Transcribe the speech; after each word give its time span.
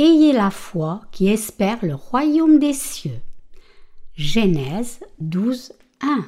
Ayez 0.00 0.32
la 0.32 0.52
foi 0.52 1.00
qui 1.10 1.26
espère 1.26 1.84
le 1.84 1.96
royaume 1.96 2.60
des 2.60 2.72
cieux. 2.72 3.18
Genèse 4.14 5.00
12, 5.18 5.72
1. 6.02 6.24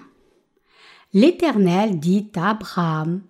L'Éternel 1.14 2.00
dit 2.00 2.26
à 2.34 2.50
Abraham 2.50 3.22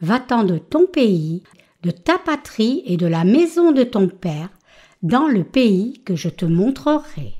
Va-t'en 0.00 0.44
de 0.44 0.56
ton 0.56 0.86
pays, 0.86 1.42
de 1.82 1.90
ta 1.90 2.16
patrie 2.16 2.84
et 2.86 2.96
de 2.96 3.06
la 3.06 3.24
maison 3.24 3.72
de 3.72 3.82
ton 3.82 4.06
père, 4.06 4.50
dans 5.02 5.26
le 5.26 5.42
pays 5.42 6.00
que 6.04 6.14
je 6.14 6.28
te 6.28 6.44
montrerai. 6.44 7.34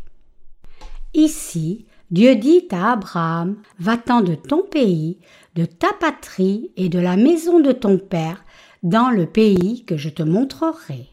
Ici, 1.14 1.86
Dieu 2.10 2.34
dit 2.34 2.66
à 2.72 2.90
Abraham 2.90 3.62
Va-t'en 3.78 4.20
de 4.20 4.34
ton 4.34 4.64
pays, 4.64 5.18
de 5.54 5.64
ta 5.64 5.92
patrie 5.92 6.72
et 6.76 6.88
de 6.88 6.98
la 6.98 7.16
maison 7.16 7.60
de 7.60 7.70
ton 7.70 7.98
père, 7.98 8.44
dans 8.82 9.10
le 9.10 9.26
pays 9.26 9.84
que 9.84 9.96
je 9.96 10.08
te 10.08 10.24
montrerai. 10.24 11.08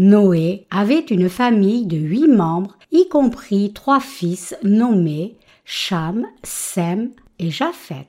Noé 0.00 0.66
avait 0.70 1.04
une 1.10 1.28
famille 1.28 1.84
de 1.84 1.98
huit 1.98 2.26
membres, 2.26 2.78
y 2.90 3.06
compris 3.10 3.74
trois 3.74 4.00
fils 4.00 4.56
nommés 4.62 5.36
Cham, 5.66 6.26
Sem 6.42 7.10
et 7.38 7.50
Japhet. 7.50 8.08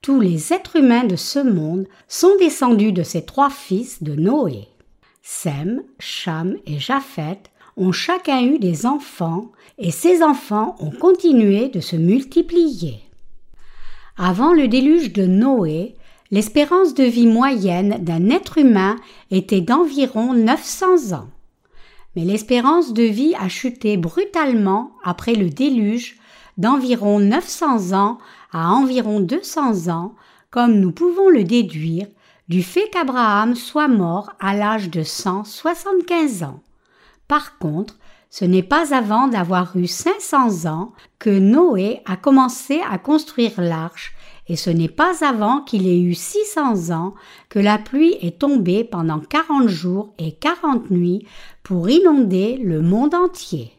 Tous 0.00 0.20
les 0.20 0.54
êtres 0.54 0.76
humains 0.76 1.04
de 1.04 1.16
ce 1.16 1.38
monde 1.38 1.86
sont 2.08 2.34
descendus 2.38 2.92
de 2.92 3.02
ces 3.02 3.26
trois 3.26 3.50
fils 3.50 4.02
de 4.02 4.14
Noé. 4.14 4.68
Sem, 5.22 5.82
Cham 5.98 6.56
et 6.64 6.78
Japhet 6.78 7.42
ont 7.76 7.92
chacun 7.92 8.42
eu 8.46 8.58
des 8.58 8.86
enfants 8.86 9.52
et 9.76 9.90
ces 9.90 10.22
enfants 10.22 10.76
ont 10.80 10.92
continué 10.92 11.68
de 11.68 11.80
se 11.80 11.96
multiplier. 11.96 13.00
Avant 14.16 14.54
le 14.54 14.66
déluge 14.66 15.12
de 15.12 15.26
Noé, 15.26 15.94
l'espérance 16.32 16.94
de 16.94 17.04
vie 17.04 17.26
moyenne 17.26 17.98
d'un 18.00 18.30
être 18.30 18.58
humain 18.58 18.96
était 19.30 19.60
d'environ 19.60 20.32
900 20.32 21.12
ans. 21.12 21.28
Mais 22.16 22.24
l'espérance 22.24 22.94
de 22.94 23.02
vie 23.02 23.34
a 23.38 23.48
chuté 23.48 23.98
brutalement 23.98 24.92
après 25.04 25.34
le 25.34 25.50
déluge 25.50 26.16
d'environ 26.56 27.20
900 27.20 27.92
ans 27.92 28.18
à 28.50 28.70
environ 28.70 29.20
200 29.20 29.88
ans, 29.92 30.14
comme 30.50 30.80
nous 30.80 30.90
pouvons 30.92 31.28
le 31.28 31.44
déduire 31.44 32.06
du 32.48 32.62
fait 32.62 32.88
qu'Abraham 32.90 33.54
soit 33.54 33.88
mort 33.88 34.32
à 34.40 34.54
l'âge 34.54 34.90
de 34.90 35.02
175 35.02 36.44
ans. 36.44 36.60
Par 37.28 37.58
contre, 37.58 37.98
ce 38.30 38.46
n'est 38.46 38.62
pas 38.62 38.94
avant 38.94 39.28
d'avoir 39.28 39.76
eu 39.76 39.86
500 39.86 40.66
ans 40.70 40.92
que 41.18 41.30
Noé 41.30 42.00
a 42.06 42.16
commencé 42.16 42.80
à 42.90 42.96
construire 42.96 43.60
l'arche 43.60 44.14
et 44.48 44.56
ce 44.56 44.70
n'est 44.70 44.88
pas 44.88 45.24
avant 45.24 45.60
qu'il 45.60 45.86
ait 45.86 46.00
eu 46.00 46.14
600 46.14 46.90
ans 46.94 47.14
que 47.48 47.58
la 47.58 47.78
pluie 47.78 48.16
est 48.20 48.40
tombée 48.40 48.84
pendant 48.84 49.20
40 49.20 49.68
jours 49.68 50.14
et 50.18 50.32
40 50.32 50.90
nuits 50.90 51.26
pour 51.62 51.88
inonder 51.88 52.56
le 52.56 52.80
monde 52.80 53.14
entier. 53.14 53.72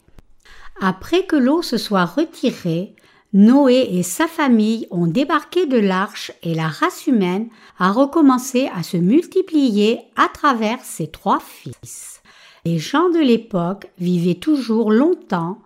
Après 0.82 1.26
que 1.26 1.36
l'eau 1.36 1.62
se 1.62 1.78
soit 1.78 2.06
retirée, 2.06 2.96
Noé 3.34 3.88
et 3.92 4.04
sa 4.04 4.28
famille 4.28 4.88
ont 4.92 5.08
débarqué 5.08 5.66
de 5.66 5.78
l'arche 5.78 6.32
et 6.44 6.54
la 6.54 6.68
race 6.68 7.08
humaine 7.08 7.48
a 7.80 7.92
recommencé 7.92 8.70
à 8.76 8.84
se 8.84 8.96
multiplier 8.96 10.02
à 10.16 10.28
travers 10.28 10.80
ses 10.82 11.08
trois 11.08 11.40
fils. 11.40 12.22
Les 12.64 12.78
gens 12.78 13.10
de 13.10 13.20
l'époque 13.20 13.88
vivaient 13.98 14.36
toujours 14.36 14.92
longtemps 14.92 15.58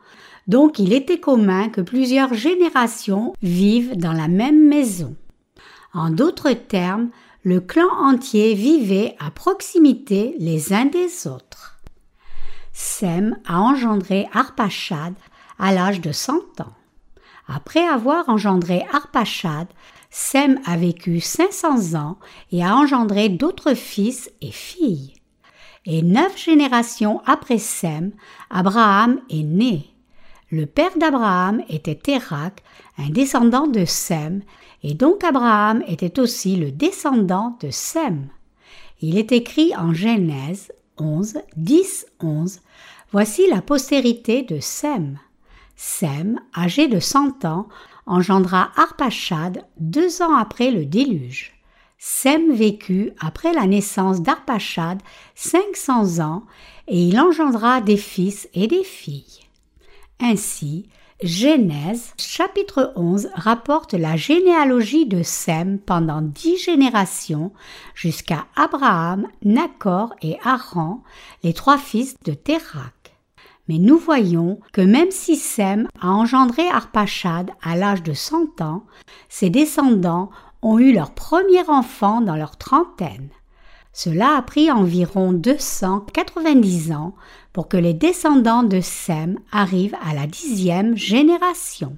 donc 0.48 0.80
il 0.80 0.94
était 0.94 1.20
commun 1.20 1.70
que 1.70 1.82
plusieurs 1.82 2.34
générations 2.34 3.34
vivent 3.42 3.98
dans 3.98 4.14
la 4.14 4.28
même 4.28 4.68
maison. 4.68 5.16
En 5.94 6.10
d'autres 6.10 6.52
termes, 6.52 7.10
le 7.44 7.60
clan 7.60 7.90
entier 8.02 8.54
vivait 8.54 9.16
à 9.20 9.32
proximité 9.32 10.36
les 10.40 10.74
uns 10.74 10.86
des 10.86 11.28
autres. 11.28 11.80
Sem 12.74 13.38
a 13.48 13.60
engendré 13.60 14.28
Arpachad 14.34 15.14
à 15.58 15.74
l'âge 15.74 16.02
de 16.02 16.12
cent 16.12 16.60
ans. 16.60 16.74
Après 17.48 17.88
avoir 17.88 18.28
engendré 18.30 18.86
Arpachad, 18.92 19.68
Sem 20.10 20.60
a 20.66 20.78
vécu 20.78 21.20
500 21.20 21.96
ans 22.00 22.18
et 22.52 22.64
a 22.64 22.76
engendré 22.76 23.30
d'autres 23.30 23.74
fils 23.74 24.32
et 24.42 24.52
filles. 24.52 25.14
Et 25.86 26.02
neuf 26.02 26.38
générations 26.38 27.22
après 27.26 27.60
Sem, 27.60 28.12
Abraham 28.50 29.22
est 29.30 29.44
né. 29.44 29.97
Le 30.50 30.66
père 30.66 30.98
d'Abraham 30.98 31.62
était 31.68 31.96
Térac, 31.96 32.64
un 32.98 33.10
descendant 33.10 33.68
de 33.68 33.84
Sem, 33.84 34.44
et 34.82 34.94
donc 34.94 35.26
Abraham 35.26 35.84
était 35.88 36.22
aussi 36.22 36.56
le 36.56 36.72
descendant 36.72 37.58
de 37.60 37.70
Sem. 37.70 38.30
Il 39.02 39.18
est 39.18 39.34
écrit 39.34 39.76
en 39.76 39.94
Genèse 39.94 40.72
11, 40.98 41.40
10, 41.58 42.06
11 42.22 42.62
Voici 43.12 43.48
la 43.50 43.62
postérité 43.62 44.44
de 44.44 44.60
Sem. 44.62 45.20
Sem, 45.76 46.40
âgé 46.56 46.88
de 46.88 47.00
cent 47.00 47.44
ans, 47.44 47.68
engendra 48.06 48.72
Arpachad 48.78 49.66
deux 49.80 50.22
ans 50.22 50.36
après 50.36 50.72
le 50.72 50.86
déluge. 50.86 51.54
Sem 52.00 52.54
vécut 52.54 53.12
après 53.20 53.54
la 53.54 53.68
naissance 53.68 54.22
d'Arpachad 54.22 55.02
cinq 55.36 55.76
cents 55.76 56.20
ans, 56.20 56.44
et 56.88 57.02
il 57.02 57.20
engendra 57.20 57.82
des 57.82 57.98
fils 57.98 58.48
et 58.54 58.68
des 58.68 58.84
filles. 58.84 59.47
Ainsi, 60.20 60.90
Genèse 61.22 62.14
chapitre 62.18 62.92
11 62.96 63.30
rapporte 63.36 63.94
la 63.94 64.16
généalogie 64.16 65.06
de 65.06 65.22
Sem 65.22 65.78
pendant 65.80 66.22
dix 66.22 66.58
générations 66.58 67.52
jusqu'à 67.94 68.46
Abraham, 68.56 69.28
Nacor 69.44 70.16
et 70.22 70.38
Haran, 70.44 71.04
les 71.44 71.54
trois 71.54 71.78
fils 71.78 72.16
de 72.24 72.34
Térac. 72.34 73.16
Mais 73.68 73.78
nous 73.78 73.98
voyons 73.98 74.60
que 74.74 74.82
même 74.82 75.12
si 75.12 75.36
Sem 75.36 75.88
a 76.02 76.10
engendré 76.10 76.68
Arpachad 76.68 77.52
à 77.62 77.76
l'âge 77.76 78.04
de 78.04 78.14
cent 78.14 78.62
ans, 78.62 78.84
ses 79.30 79.50
descendants 79.50 80.30
ont 80.62 80.80
eu 80.80 80.94
leur 80.94 81.12
premier 81.12 81.68
enfant 81.68 82.22
dans 82.22 82.36
leur 82.36 82.58
trentaine. 82.58 83.30
Cela 84.00 84.38
a 84.38 84.44
pris 84.44 84.70
environ 84.70 85.34
290 85.34 86.92
ans 86.92 87.16
pour 87.52 87.68
que 87.68 87.78
les 87.78 87.96
descendants 87.96 88.62
de 88.62 88.80
Sem 88.80 89.40
arrivent 89.52 89.98
à 90.08 90.14
la 90.14 90.28
dixième 90.28 90.96
génération. 90.96 91.98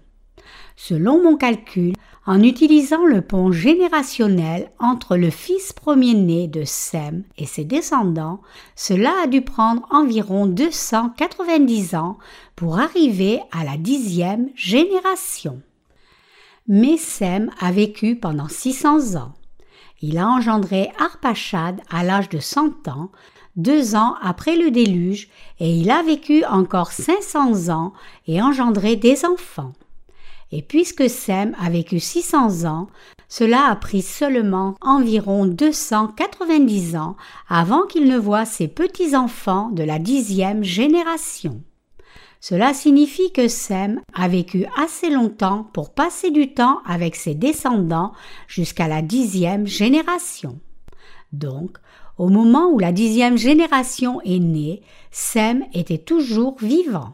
Selon 0.78 1.22
mon 1.22 1.36
calcul, 1.36 1.92
en 2.26 2.42
utilisant 2.42 3.04
le 3.04 3.20
pont 3.20 3.52
générationnel 3.52 4.72
entre 4.80 5.18
le 5.18 5.30
fils 5.30 5.74
premier-né 5.74 6.48
de 6.48 6.64
Sem 6.64 7.26
et 7.38 7.46
ses 7.46 7.66
descendants, 7.66 8.40
cela 8.78 9.14
a 9.26 9.28
dû 9.28 9.42
prendre 9.42 9.86
environ 9.92 10.46
290 10.46 11.96
ans 11.96 12.18
pour 12.56 12.80
arriver 12.80 13.42
à 13.52 13.66
la 13.66 13.76
dixième 13.76 14.48
génération. 14.56 15.62
Mais 16.66 16.96
Sem 16.96 17.52
a 17.60 17.74
vécu 17.74 18.16
pendant 18.16 18.48
600 18.48 19.18
ans. 19.18 19.34
Il 20.02 20.18
a 20.18 20.28
engendré 20.28 20.92
Arpachad 20.98 21.82
à 21.90 22.04
l'âge 22.04 22.30
de 22.30 22.40
100 22.40 22.88
ans, 22.88 23.10
deux 23.56 23.96
ans 23.96 24.16
après 24.22 24.56
le 24.56 24.72
déluge, 24.72 25.30
et 25.60 25.70
il 25.76 25.92
a 25.92 26.02
vécu 26.02 26.46
encore 26.46 26.92
500 26.92 27.70
ans 27.70 27.94
et 28.28 28.42
engendré 28.42 28.96
des 28.96 29.26
enfants. 29.26 29.74
Et 30.52 30.62
puisque 30.62 31.10
Sem 31.10 31.56
a 31.60 31.70
vécu 31.70 32.00
600 32.00 32.66
ans, 32.66 32.88
cela 33.28 33.70
a 33.70 33.76
pris 33.76 34.02
seulement 34.02 34.76
environ 34.82 35.46
290 35.46 36.96
ans 36.96 37.16
avant 37.48 37.86
qu'il 37.86 38.06
ne 38.06 38.18
voie 38.18 38.46
ses 38.46 38.68
petits-enfants 38.68 39.70
de 39.70 39.84
la 39.84 40.00
dixième 40.00 40.64
génération. 40.64 41.62
Cela 42.42 42.74
signifie 42.74 43.32
que 43.34 43.50
Sem 43.50 44.02
a 44.14 44.28
vécu 44.30 44.66
assez 44.78 45.10
longtemps 45.10 45.68
pour 45.74 45.94
passer 45.94 46.32
du 46.32 46.54
temps 46.54 46.80
avec 46.86 47.16
ses 47.16 47.36
descendants 47.36 48.14
jusqu'à 48.48 48.88
la 48.88 49.02
dixième 49.02 49.68
génération. 49.68 50.60
Donc, 51.34 51.78
au 52.18 52.30
moment 52.30 52.70
où 52.70 52.80
la 52.80 52.92
dixième 52.92 53.38
génération 53.38 54.22
est 54.22 54.40
née, 54.40 54.82
Sem 55.12 55.66
était 55.74 55.98
toujours 55.98 56.58
vivant. 56.60 57.14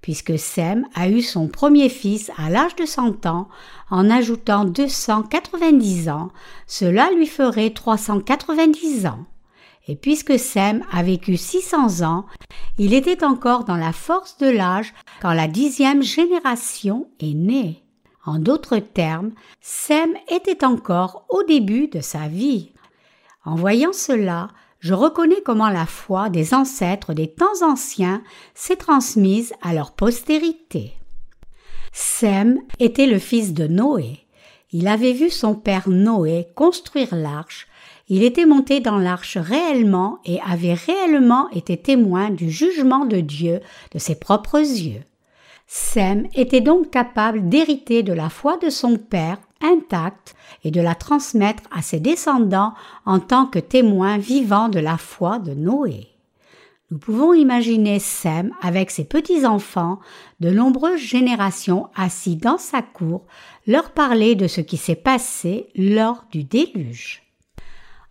Puisque 0.00 0.38
Sem 0.38 0.86
a 0.94 1.08
eu 1.08 1.20
son 1.22 1.48
premier 1.48 1.88
fils 1.88 2.30
à 2.36 2.48
l'âge 2.48 2.76
de 2.76 2.86
100 2.86 3.26
ans, 3.26 3.48
en 3.90 4.08
ajoutant 4.08 4.64
290 4.64 6.08
ans, 6.08 6.28
cela 6.68 7.10
lui 7.10 7.26
ferait 7.26 7.70
390 7.70 9.06
ans. 9.06 9.26
Et 9.88 9.96
puisque 9.96 10.38
Sem 10.38 10.84
a 10.92 11.02
vécu 11.02 11.36
600 11.38 12.02
ans, 12.06 12.26
il 12.76 12.92
était 12.92 13.24
encore 13.24 13.64
dans 13.64 13.76
la 13.76 13.92
force 13.92 14.36
de 14.36 14.48
l'âge 14.48 14.92
quand 15.22 15.32
la 15.32 15.48
dixième 15.48 16.02
génération 16.02 17.08
est 17.20 17.34
née. 17.34 17.82
En 18.26 18.38
d'autres 18.38 18.78
termes, 18.78 19.32
Sem 19.62 20.14
était 20.30 20.62
encore 20.62 21.24
au 21.30 21.42
début 21.42 21.88
de 21.88 22.00
sa 22.00 22.28
vie. 22.28 22.72
En 23.46 23.54
voyant 23.54 23.94
cela, 23.94 24.48
je 24.80 24.92
reconnais 24.92 25.40
comment 25.42 25.70
la 25.70 25.86
foi 25.86 26.28
des 26.28 26.52
ancêtres 26.52 27.14
des 27.14 27.28
temps 27.28 27.62
anciens 27.62 28.22
s'est 28.54 28.76
transmise 28.76 29.54
à 29.62 29.72
leur 29.72 29.92
postérité. 29.92 30.92
Sem 31.92 32.60
était 32.78 33.06
le 33.06 33.18
fils 33.18 33.54
de 33.54 33.66
Noé. 33.66 34.20
Il 34.70 34.86
avait 34.86 35.14
vu 35.14 35.30
son 35.30 35.54
père 35.54 35.88
Noé 35.88 36.48
construire 36.54 37.14
l'arche 37.14 37.67
il 38.08 38.22
était 38.22 38.46
monté 38.46 38.80
dans 38.80 38.98
l'arche 38.98 39.36
réellement 39.36 40.18
et 40.24 40.40
avait 40.40 40.74
réellement 40.74 41.50
été 41.50 41.76
témoin 41.76 42.30
du 42.30 42.50
jugement 42.50 43.04
de 43.04 43.20
Dieu 43.20 43.60
de 43.92 43.98
ses 43.98 44.14
propres 44.14 44.58
yeux. 44.58 45.02
Sem 45.66 46.26
était 46.34 46.62
donc 46.62 46.90
capable 46.90 47.48
d'hériter 47.50 48.02
de 48.02 48.14
la 48.14 48.30
foi 48.30 48.56
de 48.56 48.70
son 48.70 48.96
père 48.96 49.38
intacte 49.60 50.34
et 50.64 50.70
de 50.70 50.80
la 50.80 50.94
transmettre 50.94 51.64
à 51.70 51.82
ses 51.82 52.00
descendants 52.00 52.72
en 53.04 53.20
tant 53.20 53.44
que 53.44 53.58
témoin 53.58 54.16
vivant 54.16 54.70
de 54.70 54.78
la 54.78 54.96
foi 54.96 55.38
de 55.38 55.52
Noé. 55.52 56.06
Nous 56.90 56.96
pouvons 56.96 57.34
imaginer 57.34 57.98
Sem 57.98 58.54
avec 58.62 58.90
ses 58.90 59.04
petits-enfants, 59.04 59.98
de 60.40 60.50
nombreuses 60.50 61.00
générations 61.00 61.88
assis 61.94 62.36
dans 62.36 62.56
sa 62.56 62.80
cour, 62.80 63.26
leur 63.66 63.90
parler 63.90 64.34
de 64.36 64.46
ce 64.46 64.62
qui 64.62 64.78
s'est 64.78 64.94
passé 64.94 65.68
lors 65.76 66.24
du 66.30 66.44
déluge. 66.44 67.27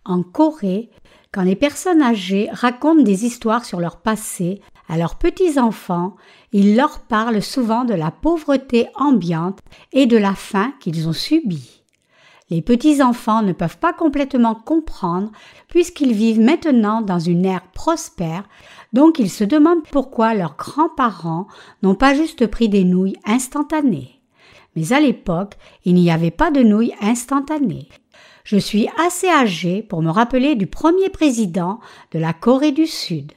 En 0.08 0.22
Corée, 0.22 0.88
quand 1.32 1.42
les 1.42 1.54
personnes 1.54 2.00
âgées 2.00 2.48
racontent 2.50 3.02
des 3.02 3.26
histoires 3.26 3.66
sur 3.66 3.78
leur 3.78 3.98
passé 3.98 4.62
à 4.88 4.96
leurs 4.96 5.16
petits-enfants, 5.16 6.16
ils 6.52 6.74
leur 6.74 7.00
parlent 7.00 7.42
souvent 7.42 7.84
de 7.84 7.92
la 7.92 8.10
pauvreté 8.10 8.86
ambiante 8.94 9.58
et 9.92 10.06
de 10.06 10.16
la 10.16 10.34
faim 10.34 10.72
qu'ils 10.80 11.08
ont 11.08 11.12
subie. 11.12 11.82
Les 12.48 12.62
petits-enfants 12.62 13.42
ne 13.42 13.52
peuvent 13.52 13.76
pas 13.76 13.92
complètement 13.92 14.54
comprendre 14.54 15.30
puisqu'ils 15.68 16.14
vivent 16.14 16.40
maintenant 16.40 17.02
dans 17.02 17.18
une 17.18 17.44
ère 17.44 17.70
prospère, 17.74 18.48
donc 18.94 19.18
ils 19.18 19.30
se 19.30 19.44
demandent 19.44 19.86
pourquoi 19.92 20.32
leurs 20.32 20.56
grands-parents 20.56 21.48
n'ont 21.82 21.94
pas 21.94 22.14
juste 22.14 22.46
pris 22.46 22.70
des 22.70 22.84
nouilles 22.84 23.18
instantanées. 23.26 24.22
Mais 24.74 24.94
à 24.94 25.00
l'époque, 25.00 25.58
il 25.84 25.96
n'y 25.96 26.10
avait 26.10 26.30
pas 26.30 26.50
de 26.50 26.62
nouilles 26.62 26.94
instantanées. 27.02 27.88
Je 28.50 28.56
suis 28.56 28.88
assez 28.96 29.28
âgé 29.28 29.82
pour 29.82 30.00
me 30.00 30.10
rappeler 30.10 30.54
du 30.54 30.66
premier 30.66 31.10
président 31.10 31.80
de 32.12 32.18
la 32.18 32.32
Corée 32.32 32.72
du 32.72 32.86
Sud. 32.86 33.32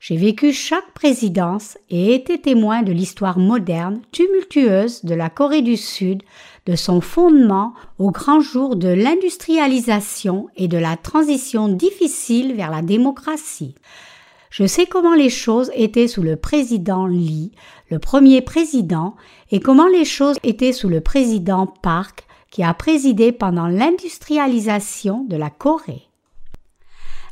J'ai 0.00 0.18
vécu 0.18 0.52
chaque 0.52 0.92
présidence 0.92 1.78
et 1.88 2.14
été 2.14 2.38
témoin 2.38 2.82
de 2.82 2.92
l'histoire 2.92 3.38
moderne, 3.38 4.02
tumultueuse 4.12 5.02
de 5.02 5.14
la 5.14 5.30
Corée 5.30 5.62
du 5.62 5.78
Sud, 5.78 6.22
de 6.66 6.76
son 6.76 7.00
fondement 7.00 7.72
au 7.98 8.10
grand 8.10 8.42
jour 8.42 8.76
de 8.76 8.88
l'industrialisation 8.88 10.48
et 10.56 10.68
de 10.68 10.76
la 10.76 10.98
transition 10.98 11.68
difficile 11.68 12.54
vers 12.54 12.70
la 12.70 12.82
démocratie. 12.82 13.74
Je 14.50 14.66
sais 14.66 14.84
comment 14.84 15.14
les 15.14 15.30
choses 15.30 15.70
étaient 15.74 16.06
sous 16.06 16.22
le 16.22 16.36
président 16.36 17.06
Lee, 17.06 17.52
le 17.88 17.98
premier 17.98 18.42
président, 18.42 19.16
et 19.50 19.60
comment 19.60 19.88
les 19.88 20.04
choses 20.04 20.36
étaient 20.42 20.74
sous 20.74 20.90
le 20.90 21.00
président 21.00 21.66
Park, 21.66 22.26
qui 22.50 22.62
a 22.62 22.74
présidé 22.74 23.32
pendant 23.32 23.68
l'industrialisation 23.68 25.24
de 25.24 25.36
la 25.36 25.50
Corée. 25.50 26.02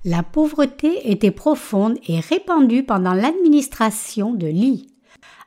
La 0.05 0.23
pauvreté 0.23 1.11
était 1.11 1.33
profonde 1.33 1.99
et 2.07 2.21
répandue 2.21 2.85
pendant 2.85 3.15
l'administration 3.15 4.33
de 4.33 4.47
Lee. 4.47 4.87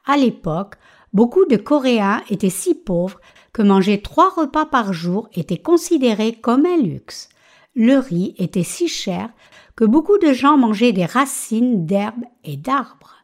À 0.06 0.18
l'époque, 0.18 0.76
beaucoup 1.14 1.46
de 1.46 1.56
Coréens 1.56 2.22
étaient 2.30 2.50
si 2.50 2.76
pauvres 2.76 3.20
que 3.54 3.62
manger 3.62 4.02
trois 4.02 4.30
repas 4.30 4.66
par 4.66 4.94
jour 4.94 5.30
était 5.34 5.58
considéré 5.58 6.34
comme 6.34 6.66
un 6.66 6.78
luxe. 6.78 7.30
Le 7.76 7.98
riz 7.98 8.36
était 8.38 8.64
si 8.64 8.88
cher 8.88 9.30
que 9.76 9.86
beaucoup 9.86 10.18
de 10.18 10.34
gens 10.34 10.58
mangeaient 10.58 10.92
des 10.92 11.06
racines 11.06 11.86
d'herbes 11.86 12.26
et 12.44 12.58
d'arbres. 12.58 13.16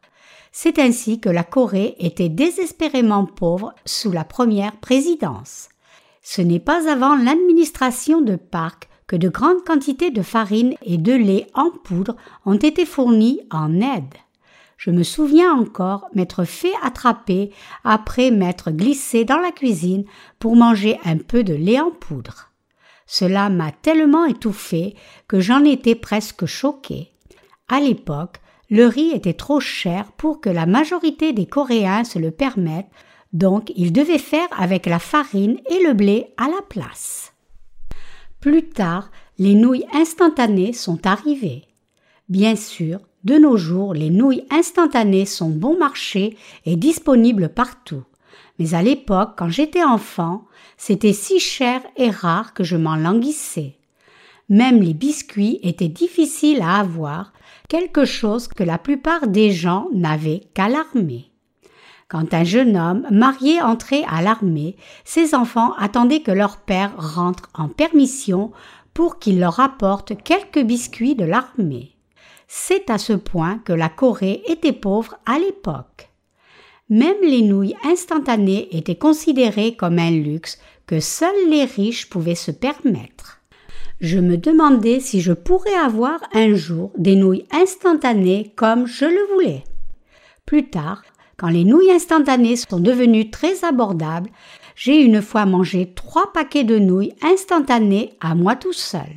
C'est 0.54 0.80
ainsi 0.80 1.20
que 1.20 1.30
la 1.30 1.44
Corée 1.44 1.96
était 2.00 2.30
désespérément 2.30 3.26
pauvre 3.26 3.76
sous 3.86 4.12
la 4.12 4.24
première 4.24 4.78
présidence. 4.78 5.70
Ce 6.30 6.42
n'est 6.42 6.60
pas 6.60 6.92
avant 6.92 7.16
l'administration 7.16 8.20
de 8.20 8.36
Park 8.36 8.90
que 9.08 9.16
de 9.16 9.30
grandes 9.30 9.64
quantités 9.64 10.12
de 10.12 10.22
farine 10.22 10.76
et 10.82 10.98
de 10.98 11.14
lait 11.14 11.48
en 11.54 11.72
poudre 11.72 12.18
ont 12.46 12.58
été 12.58 12.86
fournies 12.86 13.40
en 13.50 13.80
aide. 13.80 14.14
Je 14.76 14.92
me 14.92 15.04
souviens 15.04 15.54
encore 15.54 16.10
m'être 16.16 16.44
fait 16.44 16.74
attraper 16.84 17.52
après 17.86 18.30
m'être 18.30 18.72
glissé 18.72 19.24
dans 19.24 19.38
la 19.38 19.52
cuisine 19.52 20.04
pour 20.38 20.58
manger 20.58 21.00
un 21.06 21.16
peu 21.16 21.46
de 21.46 21.54
lait 21.54 21.80
en 21.80 21.92
poudre. 21.92 22.52
Cela 23.06 23.48
m'a 23.48 23.72
tellement 23.72 24.26
étouffé 24.26 24.98
que 25.30 25.40
j'en 25.40 25.64
étais 25.64 25.96
presque 25.96 26.46
choqué. 26.46 27.14
À 27.70 27.80
l'époque, 27.80 28.42
le 28.70 28.86
riz 28.86 29.12
était 29.12 29.32
trop 29.32 29.62
cher 29.62 30.12
pour 30.18 30.42
que 30.42 30.50
la 30.50 30.66
majorité 30.66 31.32
des 31.32 31.46
Coréens 31.46 32.04
se 32.04 32.20
le 32.20 32.32
permettent, 32.32 32.92
donc 33.38 33.72
ils 33.76 33.94
devaient 33.94 34.18
faire 34.18 34.48
avec 34.58 34.86
la 34.86 35.00
farine 35.00 35.60
et 35.70 35.84
le 35.84 35.94
blé 35.94 36.28
à 36.38 36.48
la 36.48 36.62
place. 36.68 37.34
Plus 38.40 38.70
tard, 38.70 39.12
les 39.38 39.56
nouilles 39.56 39.86
instantanées 39.94 40.74
sont 40.74 41.06
arrivées. 41.06 41.64
Bien 42.30 42.56
sûr, 42.56 43.00
de 43.24 43.36
nos 43.38 43.58
jours, 43.58 43.94
les 43.94 44.10
nouilles 44.10 44.46
instantanées 44.50 45.26
sont 45.26 45.50
bon 45.50 45.78
marché 45.78 46.38
et 46.66 46.76
disponibles 46.76 47.50
partout. 47.50 48.04
Mais 48.60 48.74
à 48.74 48.82
l'époque, 48.82 49.34
quand 49.38 49.50
j'étais 49.50 49.84
enfant, 49.84 50.46
c'était 50.78 51.14
si 51.14 51.40
cher 51.40 51.82
et 51.96 52.10
rare 52.10 52.54
que 52.54 52.64
je 52.64 52.76
m'en 52.76 52.96
languissais. 52.96 53.76
Même 54.50 54.82
les 54.82 54.94
biscuits 54.94 55.60
étaient 55.62 55.90
difficiles 55.90 56.62
à 56.62 56.78
avoir, 56.78 57.34
quelque 57.68 58.06
chose 58.06 58.48
que 58.48 58.64
la 58.64 58.78
plupart 58.78 59.28
des 59.28 59.52
gens 59.52 59.88
n'avaient 59.94 60.44
qu'à 60.54 60.70
l'armée. 60.70 61.32
Quand 62.10 62.34
un 62.34 62.46
jeune 62.46 62.78
homme 62.78 63.06
marié 63.12 63.62
entrait 63.62 64.06
à 64.10 64.22
l'armée, 64.22 64.78
ses 65.04 65.36
enfants 65.36 65.74
attendaient 65.78 66.22
que 66.22 66.32
leur 66.32 66.58
père 66.58 66.94
rentre 66.98 67.50
en 67.54 67.68
permission 67.68 68.52
pour 68.94 69.20
qu'il 69.20 69.40
leur 69.40 69.60
apporte 69.60 70.14
quelques 70.24 70.64
biscuits 70.64 71.16
de 71.16 71.26
l'armée. 71.26 71.98
C'est 72.48 72.90
à 72.90 72.98
ce 72.98 73.12
point 73.12 73.60
que 73.60 73.74
la 73.74 73.90
Corée 73.90 74.42
était 74.48 74.72
pauvre 74.72 75.18
à 75.26 75.38
l'époque. 75.38 76.10
Même 76.90 77.18
les 77.22 77.42
nouilles 77.42 77.76
instantanées 77.84 78.70
étaient 78.78 78.96
considérées 78.96 79.76
comme 79.76 80.00
un 80.00 80.12
luxe 80.12 80.60
que 80.86 81.02
seuls 81.02 81.50
les 81.50 81.66
riches 81.66 82.10
pouvaient 82.10 82.36
se 82.36 82.52
permettre. 82.52 83.42
Je 84.00 84.20
me 84.20 84.38
demandais 84.38 85.02
si 85.02 85.20
je 85.20 85.34
pourrais 85.34 85.76
avoir 85.76 86.22
un 86.34 86.54
jour 86.56 86.94
des 86.98 87.18
nouilles 87.18 87.46
instantanées 87.52 88.54
comme 88.56 88.88
je 88.88 89.04
le 89.04 89.34
voulais. 89.34 89.66
Plus 90.46 90.70
tard, 90.70 91.02
quand 91.38 91.50
les 91.50 91.64
nouilles 91.64 91.92
instantanées 91.92 92.56
sont 92.56 92.80
devenues 92.80 93.30
très 93.30 93.64
abordables, 93.64 94.32
j'ai 94.76 95.02
une 95.02 95.22
fois 95.22 95.46
mangé 95.46 95.94
trois 95.94 96.34
paquets 96.34 96.64
de 96.64 96.80
nouilles 96.80 97.14
instantanées 97.22 98.14
à 98.22 98.34
moi 98.34 98.56
tout 98.56 98.74
seul. 98.74 99.10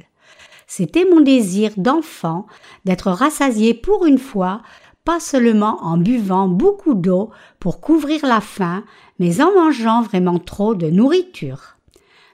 C'était 0.67 1.05
mon 1.05 1.21
désir 1.21 1.73
d'enfant 1.77 2.47
d'être 2.85 3.11
rassasié 3.11 3.75
pour 3.75 4.07
une 4.07 4.19
fois, 4.19 4.61
pas 5.05 5.19
seulement 5.19 5.83
en 5.83 5.97
buvant 5.97 6.47
beaucoup 6.47 6.95
d'eau 6.95 7.31
pour 7.59 7.81
couvrir 7.81 8.25
la 8.25 8.41
faim, 8.41 8.85
mais 9.19 9.41
en 9.41 9.53
mangeant 9.53 10.03
vraiment 10.03 10.39
trop 10.39 10.75
de 10.75 10.89
nourriture. 10.89 11.77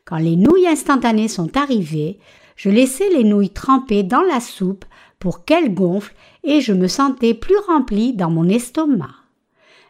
Quand 0.04 0.18
les 0.18 0.36
nouilles 0.36 0.68
instantanées 0.68 1.28
sont 1.28 1.56
arrivées, 1.56 2.18
je 2.56 2.70
laissais 2.70 3.08
les 3.10 3.24
nouilles 3.24 3.50
tremper 3.50 4.02
dans 4.02 4.22
la 4.22 4.40
soupe 4.40 4.84
pour 5.18 5.44
qu'elles 5.44 5.74
gonflent 5.74 6.14
et 6.44 6.60
je 6.60 6.72
me 6.72 6.88
sentais 6.88 7.34
plus 7.34 7.58
rempli 7.66 8.14
dans 8.14 8.30
mon 8.30 8.48
estomac. 8.48 9.25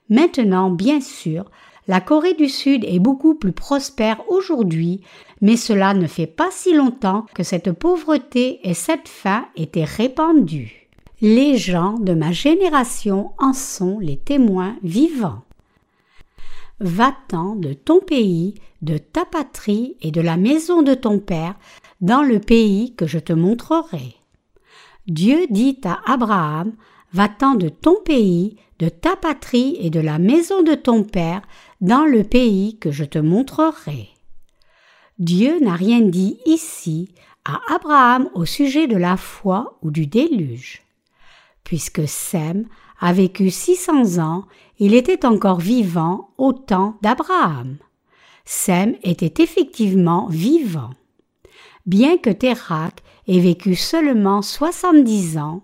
Maintenant, 0.08 0.70
bien 0.70 1.00
sûr, 1.00 1.44
la 1.88 2.00
Corée 2.00 2.34
du 2.34 2.48
Sud 2.48 2.84
est 2.84 2.98
beaucoup 2.98 3.34
plus 3.34 3.52
prospère 3.52 4.20
aujourd'hui, 4.28 5.02
mais 5.40 5.56
cela 5.56 5.94
ne 5.94 6.06
fait 6.06 6.26
pas 6.26 6.48
si 6.50 6.74
longtemps 6.74 7.26
que 7.34 7.42
cette 7.42 7.72
pauvreté 7.72 8.60
et 8.68 8.74
cette 8.74 9.08
faim 9.08 9.46
étaient 9.56 9.84
répandues. 9.84 10.88
Les 11.20 11.56
gens 11.56 11.94
de 11.94 12.12
ma 12.12 12.32
génération 12.32 13.30
en 13.38 13.52
sont 13.52 13.98
les 14.00 14.18
témoins 14.18 14.76
vivants. 14.82 15.42
Va-t'en 16.80 17.56
de 17.56 17.72
ton 17.72 18.00
pays, 18.00 18.54
de 18.82 18.98
ta 18.98 19.24
patrie 19.24 19.96
et 20.02 20.10
de 20.10 20.20
la 20.20 20.36
maison 20.36 20.82
de 20.82 20.94
ton 20.94 21.18
père 21.18 21.54
dans 22.00 22.22
le 22.22 22.38
pays 22.38 22.94
que 22.96 23.06
je 23.06 23.18
te 23.18 23.32
montrerai. 23.32 24.16
Dieu 25.06 25.46
dit 25.48 25.80
à 25.84 26.00
Abraham, 26.04 26.72
Va-t'en 27.16 27.54
de 27.54 27.70
ton 27.70 27.96
pays, 28.04 28.58
de 28.78 28.90
ta 28.90 29.16
patrie 29.16 29.78
et 29.80 29.88
de 29.88 30.00
la 30.00 30.18
maison 30.18 30.62
de 30.62 30.74
ton 30.74 31.02
père 31.02 31.40
dans 31.80 32.04
le 32.04 32.24
pays 32.24 32.76
que 32.78 32.90
je 32.90 33.04
te 33.04 33.18
montrerai. 33.18 34.10
Dieu 35.18 35.58
n'a 35.60 35.76
rien 35.76 36.02
dit 36.02 36.36
ici 36.44 37.08
à 37.46 37.58
Abraham 37.74 38.28
au 38.34 38.44
sujet 38.44 38.86
de 38.86 38.98
la 38.98 39.16
foi 39.16 39.78
ou 39.80 39.90
du 39.90 40.06
déluge. 40.06 40.82
Puisque 41.64 42.06
Sem 42.06 42.66
a 43.00 43.14
vécu 43.14 43.50
six 43.50 43.76
cents 43.76 44.18
ans, 44.18 44.44
il 44.78 44.92
était 44.92 45.24
encore 45.24 45.60
vivant 45.60 46.28
au 46.36 46.52
temps 46.52 46.98
d'Abraham. 47.00 47.78
Sem 48.44 48.94
était 49.02 49.42
effectivement 49.42 50.26
vivant. 50.26 50.90
Bien 51.86 52.18
que 52.18 52.28
Terak 52.28 53.02
ait 53.26 53.40
vécu 53.40 53.74
seulement 53.74 54.42
soixante-dix 54.42 55.38
ans, 55.38 55.62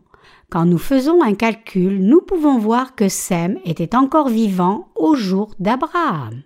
quand 0.52 0.66
nous 0.66 0.76
faisons 0.76 1.23
un 1.23 1.32
calcul, 1.32 1.99
nous 2.04 2.21
pouvons 2.21 2.59
voir 2.59 2.94
que 2.94 3.09
Sem 3.09 3.59
était 3.64 3.97
encore 3.97 4.28
vivant 4.28 4.88
au 4.97 5.14
jour 5.14 5.54
d'Abraham. 5.59 6.42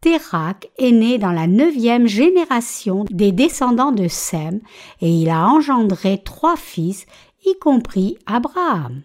Térak 0.00 0.68
est 0.76 0.90
né 0.90 1.18
dans 1.18 1.30
la 1.30 1.46
neuvième 1.46 2.08
génération 2.08 3.04
des 3.12 3.30
descendants 3.30 3.92
de 3.92 4.08
Sem 4.08 4.58
et 5.00 5.08
il 5.08 5.30
a 5.30 5.46
engendré 5.46 6.20
trois 6.24 6.56
fils, 6.56 7.06
y 7.46 7.56
compris 7.60 8.18
Abraham. 8.26 9.02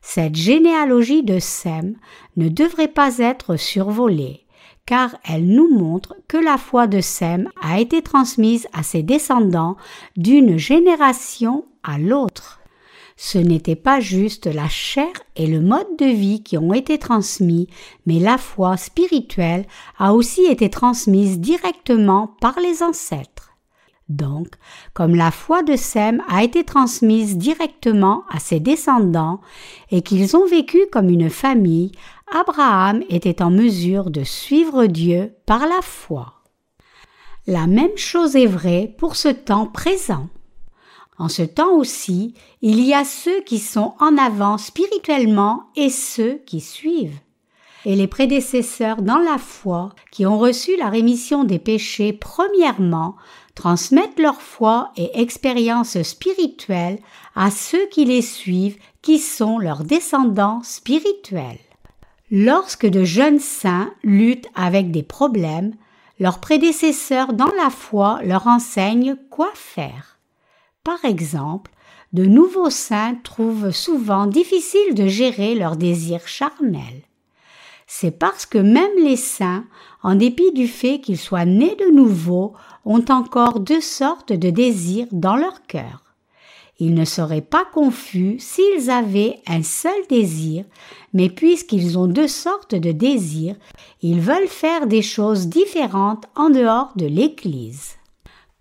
Cette 0.00 0.36
généalogie 0.36 1.22
de 1.22 1.38
Sem 1.38 1.96
ne 2.38 2.48
devrait 2.48 2.88
pas 2.88 3.18
être 3.18 3.56
survolée, 3.56 4.46
car 4.86 5.14
elle 5.28 5.46
nous 5.46 5.68
montre 5.68 6.16
que 6.26 6.38
la 6.38 6.56
foi 6.56 6.86
de 6.86 7.02
Sem 7.02 7.50
a 7.60 7.80
été 7.80 8.00
transmise 8.00 8.66
à 8.72 8.82
ses 8.82 9.02
descendants 9.02 9.76
d'une 10.16 10.56
génération 10.56 11.66
à 11.82 11.98
l'autre 11.98 12.61
ce 13.16 13.38
n'était 13.38 13.76
pas 13.76 14.00
juste 14.00 14.46
la 14.46 14.68
chair 14.68 15.12
et 15.36 15.46
le 15.46 15.60
mode 15.60 15.96
de 15.98 16.06
vie 16.06 16.42
qui 16.42 16.58
ont 16.58 16.72
été 16.72 16.98
transmis, 16.98 17.68
mais 18.06 18.18
la 18.18 18.38
foi 18.38 18.76
spirituelle 18.76 19.66
a 19.98 20.14
aussi 20.14 20.44
été 20.46 20.70
transmise 20.70 21.38
directement 21.38 22.28
par 22.40 22.58
les 22.60 22.82
ancêtres. 22.82 23.52
Donc, 24.08 24.48
comme 24.92 25.14
la 25.14 25.30
foi 25.30 25.62
de 25.62 25.76
Sem 25.76 26.22
a 26.28 26.42
été 26.42 26.64
transmise 26.64 27.38
directement 27.38 28.24
à 28.30 28.40
ses 28.40 28.60
descendants 28.60 29.40
et 29.90 30.02
qu'ils 30.02 30.36
ont 30.36 30.46
vécu 30.46 30.78
comme 30.90 31.08
une 31.08 31.30
famille, 31.30 31.92
Abraham 32.32 33.02
était 33.08 33.42
en 33.42 33.50
mesure 33.50 34.10
de 34.10 34.24
suivre 34.24 34.86
Dieu 34.86 35.34
par 35.46 35.66
la 35.66 35.80
foi. 35.82 36.34
La 37.46 37.66
même 37.66 37.96
chose 37.96 38.36
est 38.36 38.46
vraie 38.46 38.94
pour 38.98 39.16
ce 39.16 39.28
temps 39.28 39.66
présent. 39.66 40.28
En 41.18 41.28
ce 41.28 41.42
temps 41.42 41.72
aussi, 41.72 42.34
il 42.62 42.80
y 42.80 42.94
a 42.94 43.04
ceux 43.04 43.42
qui 43.42 43.58
sont 43.58 43.94
en 44.00 44.16
avant 44.16 44.58
spirituellement 44.58 45.64
et 45.76 45.90
ceux 45.90 46.40
qui 46.46 46.60
suivent. 46.60 47.18
Et 47.84 47.96
les 47.96 48.06
prédécesseurs 48.06 49.02
dans 49.02 49.18
la 49.18 49.38
foi, 49.38 49.90
qui 50.10 50.24
ont 50.24 50.38
reçu 50.38 50.76
la 50.76 50.88
rémission 50.88 51.44
des 51.44 51.58
péchés 51.58 52.12
premièrement, 52.12 53.16
transmettent 53.54 54.18
leur 54.18 54.40
foi 54.40 54.92
et 54.96 55.20
expérience 55.20 56.00
spirituelle 56.02 56.98
à 57.34 57.50
ceux 57.50 57.86
qui 57.90 58.04
les 58.04 58.22
suivent, 58.22 58.78
qui 59.02 59.18
sont 59.18 59.58
leurs 59.58 59.84
descendants 59.84 60.62
spirituels. 60.62 61.58
Lorsque 62.30 62.86
de 62.86 63.04
jeunes 63.04 63.40
saints 63.40 63.92
luttent 64.02 64.48
avec 64.54 64.90
des 64.90 65.02
problèmes, 65.02 65.74
leurs 66.18 66.38
prédécesseurs 66.38 67.32
dans 67.32 67.50
la 67.62 67.68
foi 67.68 68.20
leur 68.22 68.46
enseignent 68.46 69.16
quoi 69.28 69.50
faire. 69.54 70.11
Par 70.84 71.04
exemple, 71.04 71.70
de 72.12 72.24
nouveaux 72.24 72.70
saints 72.70 73.14
trouvent 73.22 73.70
souvent 73.70 74.26
difficile 74.26 74.94
de 74.94 75.06
gérer 75.06 75.54
leurs 75.54 75.76
désirs 75.76 76.26
charnels. 76.26 77.02
C'est 77.86 78.10
parce 78.10 78.46
que 78.46 78.58
même 78.58 78.90
les 78.98 79.16
saints, 79.16 79.64
en 80.02 80.16
dépit 80.16 80.50
du 80.52 80.66
fait 80.66 81.00
qu'ils 81.00 81.18
soient 81.18 81.44
nés 81.44 81.76
de 81.76 81.94
nouveau, 81.94 82.54
ont 82.84 83.04
encore 83.10 83.60
deux 83.60 83.80
sortes 83.80 84.32
de 84.32 84.50
désirs 84.50 85.06
dans 85.12 85.36
leur 85.36 85.62
cœur. 85.66 86.02
Ils 86.80 86.94
ne 86.94 87.04
seraient 87.04 87.42
pas 87.42 87.64
confus 87.72 88.40
s'ils 88.40 88.90
avaient 88.90 89.38
un 89.46 89.62
seul 89.62 90.06
désir, 90.08 90.64
mais 91.12 91.28
puisqu'ils 91.30 91.96
ont 91.96 92.08
deux 92.08 92.26
sortes 92.26 92.74
de 92.74 92.90
désirs, 92.90 93.54
ils 94.00 94.20
veulent 94.20 94.48
faire 94.48 94.88
des 94.88 95.02
choses 95.02 95.46
différentes 95.46 96.24
en 96.34 96.50
dehors 96.50 96.92
de 96.96 97.06
l'Église. 97.06 97.92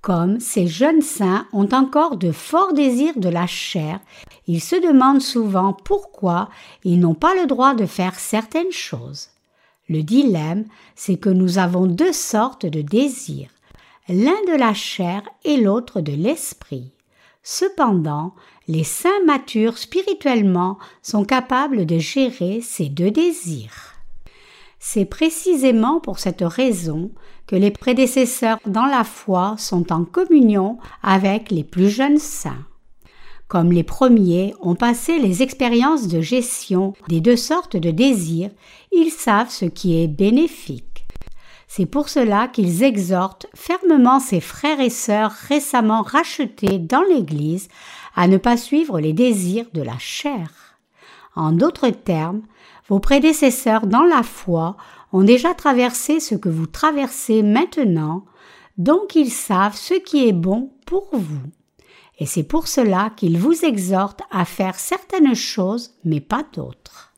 Comme 0.02 0.40
ces 0.40 0.66
jeunes 0.66 1.04
saints 1.04 1.48
ont 1.54 1.70
encore 1.74 2.18
de 2.18 2.32
forts 2.32 2.74
désirs 2.74 3.18
de 3.18 3.30
la 3.30 3.46
chair, 3.46 4.00
ils 4.48 4.62
se 4.62 4.76
demandent 4.76 5.22
souvent 5.22 5.74
pourquoi 5.74 6.50
ils 6.84 7.00
n'ont 7.00 7.14
pas 7.14 7.36
le 7.36 7.46
droit 7.46 7.76
de 7.76 7.86
faire 7.86 8.20
certaines 8.20 8.72
choses. 8.72 9.30
Le 9.88 10.02
dilemme, 10.02 10.66
c'est 10.96 11.18
que 11.18 11.30
nous 11.30 11.60
avons 11.60 11.86
deux 11.86 12.14
sortes 12.14 12.66
de 12.66 12.82
désirs, 12.82 13.52
l'un 14.10 14.42
de 14.48 14.58
la 14.58 14.74
chair 14.74 15.22
et 15.44 15.58
l'autre 15.58 16.02
de 16.02 16.14
l'esprit. 16.14 16.94
Cependant, 17.44 18.34
les 18.68 18.84
saints 18.84 19.24
matures 19.26 19.78
spirituellement 19.78 20.80
sont 21.04 21.26
capables 21.26 21.86
de 21.86 22.00
gérer 22.00 22.62
ces 22.62 22.90
deux 22.90 23.12
désirs. 23.12 23.91
C'est 24.84 25.06
précisément 25.06 26.00
pour 26.00 26.18
cette 26.18 26.42
raison 26.42 27.12
que 27.46 27.56
les 27.56 27.70
prédécesseurs 27.70 28.58
dans 28.66 28.88
la 28.88 29.04
foi 29.04 29.54
sont 29.60 29.94
en 29.94 30.04
communion 30.04 30.80
avec 31.04 31.52
les 31.52 31.64
plus 31.64 31.88
jeunes 31.88 32.18
saints. 32.18 32.66
Comme 33.48 33.72
les 33.72 33.84
premiers 33.84 34.56
ont 34.60 34.74
passé 34.74 35.20
les 35.20 35.44
expériences 35.44 36.08
de 36.08 36.20
gestion 36.20 36.94
des 37.10 37.22
deux 37.22 37.36
sortes 37.36 37.78
de 37.78 37.92
désirs, 37.92 38.50
ils 38.92 39.12
savent 39.12 39.52
ce 39.52 39.66
qui 39.66 40.02
est 40.02 40.08
bénéfique. 40.08 41.06
C'est 41.68 41.86
pour 41.86 42.10
cela 42.10 42.48
qu'ils 42.48 42.82
exhortent 42.82 43.46
fermement 43.54 44.20
ses 44.20 44.42
frères 44.42 44.80
et 44.80 44.90
sœurs 44.90 45.32
récemment 45.32 46.02
rachetés 46.02 46.80
dans 46.80 47.04
l'Église 47.04 47.68
à 48.16 48.28
ne 48.28 48.38
pas 48.38 48.58
suivre 48.58 49.00
les 49.00 49.14
désirs 49.14 49.68
de 49.74 49.84
la 49.84 50.00
chair. 50.00 50.50
En 51.36 51.52
d'autres 51.52 51.92
termes, 51.92 52.42
vos 52.88 53.00
prédécesseurs 53.00 53.88
dans 53.88 54.04
la 54.04 54.24
foi 54.24 54.78
ont 55.14 55.24
déjà 55.24 55.54
traversé 55.54 56.20
ce 56.20 56.36
que 56.36 56.50
vous 56.50 56.68
traversez 56.68 57.44
maintenant, 57.44 58.26
donc 58.78 59.16
ils 59.16 59.32
savent 59.32 59.76
ce 59.76 59.94
qui 59.94 60.28
est 60.28 60.34
bon 60.34 60.72
pour 60.86 61.10
vous. 61.12 61.42
Et 62.20 62.26
c'est 62.26 62.44
pour 62.44 62.68
cela 62.68 63.12
qu'ils 63.16 63.38
vous 63.40 63.66
exhortent 63.66 64.22
à 64.30 64.46
faire 64.46 64.76
certaines 64.76 65.36
choses, 65.36 65.96
mais 66.04 66.20
pas 66.22 66.44
d'autres. 66.54 67.14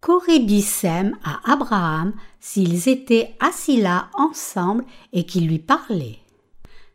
Qu'aurait 0.00 0.38
dit 0.38 0.62
Sem 0.62 1.16
à 1.24 1.52
Abraham 1.52 2.14
s'ils 2.40 2.88
étaient 2.88 3.34
assis 3.40 3.80
là 3.80 4.08
ensemble 4.14 4.84
et 5.12 5.24
qu'il 5.26 5.48
lui 5.48 5.58
parlait 5.58 6.18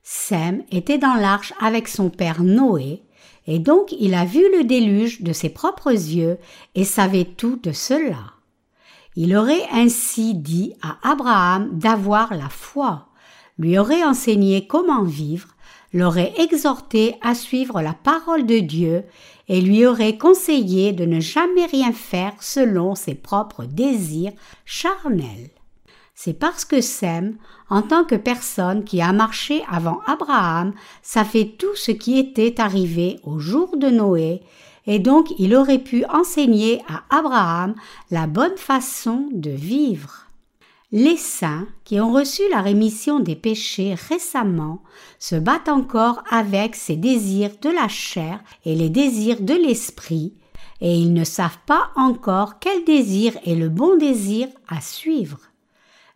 Sem 0.03 0.63
était 0.71 0.97
dans 0.97 1.15
l'arche 1.15 1.53
avec 1.59 1.87
son 1.87 2.09
père 2.09 2.43
Noé, 2.43 3.03
et 3.47 3.59
donc 3.59 3.93
il 3.99 4.13
a 4.13 4.25
vu 4.25 4.43
le 4.57 4.63
déluge 4.63 5.21
de 5.21 5.33
ses 5.33 5.49
propres 5.49 5.91
yeux 5.91 6.37
et 6.75 6.83
savait 6.83 7.25
tout 7.25 7.59
de 7.61 7.71
cela. 7.71 8.33
Il 9.15 9.35
aurait 9.35 9.67
ainsi 9.71 10.33
dit 10.33 10.73
à 10.81 10.97
Abraham 11.03 11.77
d'avoir 11.77 12.33
la 12.33 12.49
foi, 12.49 13.09
lui 13.59 13.77
aurait 13.77 14.03
enseigné 14.03 14.65
comment 14.65 15.03
vivre, 15.03 15.49
l'aurait 15.93 16.33
exhorté 16.37 17.15
à 17.21 17.35
suivre 17.35 17.81
la 17.81 17.93
parole 17.93 18.45
de 18.45 18.59
Dieu 18.59 19.03
et 19.47 19.61
lui 19.61 19.85
aurait 19.85 20.17
conseillé 20.17 20.93
de 20.93 21.05
ne 21.05 21.19
jamais 21.19 21.65
rien 21.65 21.91
faire 21.91 22.33
selon 22.41 22.95
ses 22.95 23.13
propres 23.13 23.65
désirs 23.65 24.31
charnels. 24.65 25.49
C'est 26.25 26.39
parce 26.39 26.63
que 26.63 26.79
Sem, 26.79 27.35
en 27.69 27.81
tant 27.81 28.05
que 28.05 28.15
personne 28.15 28.85
qui 28.85 29.01
a 29.01 29.11
marché 29.11 29.61
avant 29.69 29.99
Abraham, 30.07 30.71
savait 31.01 31.53
tout 31.59 31.75
ce 31.75 31.91
qui 31.91 32.17
était 32.17 32.61
arrivé 32.61 33.19
au 33.23 33.39
jour 33.39 33.75
de 33.75 33.87
Noé, 33.87 34.41
et 34.87 34.99
donc 34.99 35.33
il 35.37 35.53
aurait 35.53 35.83
pu 35.83 36.05
enseigner 36.05 36.81
à 36.87 37.03
Abraham 37.17 37.75
la 38.09 38.25
bonne 38.25 38.55
façon 38.55 39.27
de 39.33 39.49
vivre. 39.49 40.27
Les 40.93 41.17
saints 41.17 41.67
qui 41.83 41.99
ont 41.99 42.13
reçu 42.13 42.43
la 42.49 42.61
rémission 42.61 43.19
des 43.19 43.35
péchés 43.35 43.93
récemment 44.07 44.81
se 45.19 45.35
battent 45.35 45.67
encore 45.67 46.23
avec 46.31 46.75
ces 46.75 46.95
désirs 46.95 47.51
de 47.61 47.69
la 47.69 47.89
chair 47.89 48.39
et 48.63 48.75
les 48.75 48.89
désirs 48.89 49.41
de 49.41 49.55
l'esprit, 49.55 50.35
et 50.79 50.95
ils 50.95 51.11
ne 51.11 51.25
savent 51.25 51.59
pas 51.65 51.89
encore 51.97 52.59
quel 52.59 52.85
désir 52.85 53.33
est 53.45 53.55
le 53.55 53.67
bon 53.67 53.97
désir 53.97 54.47
à 54.69 54.79
suivre. 54.79 55.39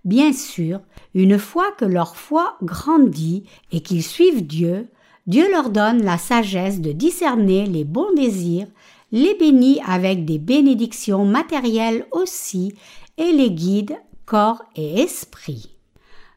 Bien 0.05 0.31
sûr, 0.31 0.79
une 1.13 1.37
fois 1.37 1.71
que 1.77 1.85
leur 1.85 2.15
foi 2.15 2.57
grandit 2.61 3.43
et 3.71 3.81
qu'ils 3.81 4.03
suivent 4.03 4.45
Dieu, 4.45 4.87
Dieu 5.25 5.49
leur 5.51 5.69
donne 5.69 6.03
la 6.03 6.17
sagesse 6.17 6.79
de 6.79 6.93
discerner 6.93 7.65
les 7.65 7.83
bons 7.83 8.13
désirs, 8.15 8.67
les 9.11 9.35
bénit 9.35 9.81
avec 9.85 10.25
des 10.25 10.39
bénédictions 10.39 11.25
matérielles 11.25 12.05
aussi, 12.11 12.73
et 13.17 13.31
les 13.31 13.51
guide 13.51 13.97
corps 14.25 14.63
et 14.75 15.01
esprit. 15.01 15.75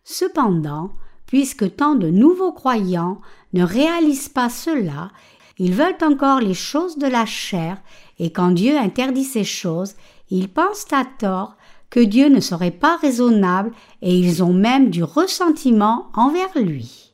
Cependant, 0.04 0.90
puisque 1.26 1.76
tant 1.76 1.94
de 1.94 2.08
nouveaux 2.08 2.52
croyants 2.52 3.20
ne 3.52 3.62
réalisent 3.62 4.28
pas 4.28 4.48
cela, 4.48 5.10
ils 5.58 5.74
veulent 5.74 5.98
encore 6.02 6.40
les 6.40 6.54
choses 6.54 6.98
de 6.98 7.06
la 7.06 7.26
chair, 7.26 7.80
et 8.18 8.32
quand 8.32 8.50
Dieu 8.50 8.76
interdit 8.76 9.24
ces 9.24 9.44
choses, 9.44 9.94
ils 10.30 10.48
pensent 10.48 10.86
à 10.92 11.04
tort 11.04 11.56
que 11.90 12.00
Dieu 12.00 12.28
ne 12.28 12.40
serait 12.40 12.70
pas 12.70 12.96
raisonnable 12.96 13.72
et 14.00 14.16
ils 14.16 14.42
ont 14.42 14.52
même 14.52 14.90
du 14.90 15.02
ressentiment 15.02 16.06
envers 16.14 16.56
lui. 16.56 17.12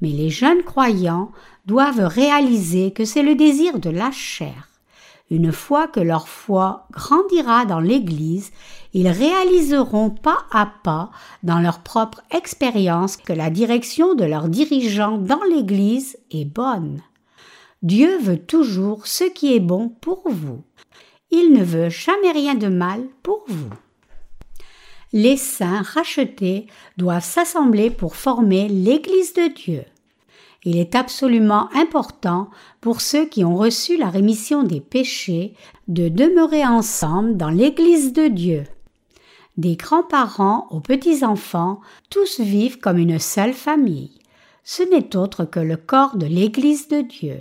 Mais 0.00 0.10
les 0.10 0.30
jeunes 0.30 0.64
croyants 0.64 1.30
doivent 1.66 2.04
réaliser 2.04 2.92
que 2.92 3.04
c'est 3.04 3.22
le 3.22 3.36
désir 3.36 3.78
de 3.78 3.90
la 3.90 4.10
chair. 4.10 4.68
Une 5.30 5.52
fois 5.52 5.88
que 5.88 6.00
leur 6.00 6.28
foi 6.28 6.86
grandira 6.90 7.64
dans 7.64 7.80
l'Église, 7.80 8.50
ils 8.92 9.08
réaliseront 9.08 10.10
pas 10.10 10.44
à 10.50 10.66
pas 10.66 11.10
dans 11.42 11.58
leur 11.58 11.78
propre 11.78 12.22
expérience 12.30 13.16
que 13.16 13.32
la 13.32 13.48
direction 13.48 14.14
de 14.14 14.24
leurs 14.24 14.48
dirigeants 14.48 15.16
dans 15.16 15.42
l'Église 15.44 16.18
est 16.30 16.44
bonne. 16.44 17.00
Dieu 17.82 18.18
veut 18.18 18.38
toujours 18.38 19.06
ce 19.06 19.24
qui 19.24 19.54
est 19.54 19.60
bon 19.60 19.88
pour 19.88 20.22
vous. 20.26 20.62
Il 21.30 21.52
ne 21.52 21.64
veut 21.64 21.88
jamais 21.88 22.32
rien 22.32 22.54
de 22.54 22.68
mal 22.68 23.02
pour 23.22 23.44
vous. 23.48 23.70
Les 25.12 25.36
saints 25.36 25.82
rachetés 25.82 26.66
doivent 26.96 27.24
s'assembler 27.24 27.90
pour 27.90 28.16
former 28.16 28.68
l'Église 28.68 29.34
de 29.34 29.52
Dieu. 29.52 29.84
Il 30.64 30.78
est 30.78 30.94
absolument 30.94 31.68
important 31.74 32.48
pour 32.80 33.00
ceux 33.00 33.26
qui 33.26 33.44
ont 33.44 33.56
reçu 33.56 33.96
la 33.96 34.10
rémission 34.10 34.62
des 34.62 34.80
péchés 34.80 35.54
de 35.88 36.08
demeurer 36.08 36.64
ensemble 36.64 37.36
dans 37.36 37.50
l'Église 37.50 38.12
de 38.12 38.28
Dieu. 38.28 38.64
Des 39.56 39.76
grands-parents 39.76 40.68
aux 40.70 40.80
petits-enfants, 40.80 41.80
tous 42.10 42.40
vivent 42.40 42.78
comme 42.78 42.96
une 42.98 43.18
seule 43.18 43.52
famille. 43.52 44.18
Ce 44.64 44.82
n'est 44.82 45.16
autre 45.16 45.44
que 45.44 45.60
le 45.60 45.76
corps 45.76 46.16
de 46.16 46.26
l'Église 46.26 46.88
de 46.88 47.00
Dieu. 47.00 47.40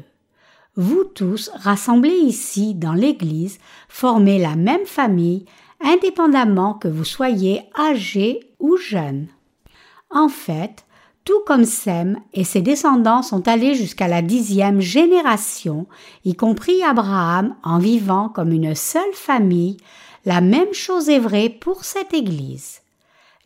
Vous 0.75 1.04
tous, 1.04 1.51
rassemblés 1.54 2.10
ici 2.10 2.74
dans 2.74 2.94
l'Église, 2.94 3.60
formez 3.88 4.40
la 4.40 4.56
même 4.56 4.86
famille, 4.86 5.46
indépendamment 5.84 6.74
que 6.74 6.88
vous 6.88 7.06
soyez 7.06 7.62
âgés 7.78 8.40
ou 8.60 8.78
jeunes. 8.78 9.28
En 10.10 10.30
fait, 10.30 10.86
tout 11.24 11.42
comme 11.46 11.66
Sem 11.66 12.20
et 12.34 12.44
ses 12.44 12.62
descendants 12.62 13.22
sont 13.22 13.48
allés 13.48 13.76
jusqu'à 13.76 14.08
la 14.08 14.22
dixième 14.22 14.82
génération, 14.82 15.86
y 16.26 16.36
compris 16.36 16.82
Abraham, 16.84 17.56
en 17.64 17.78
vivant 17.78 18.28
comme 18.28 18.52
une 18.52 18.74
seule 18.74 19.14
famille, 19.14 19.78
la 20.26 20.42
même 20.42 20.74
chose 20.74 21.10
est 21.10 21.20
vraie 21.20 21.50
pour 21.50 21.84
cette 21.84 22.14
Église. 22.14 22.82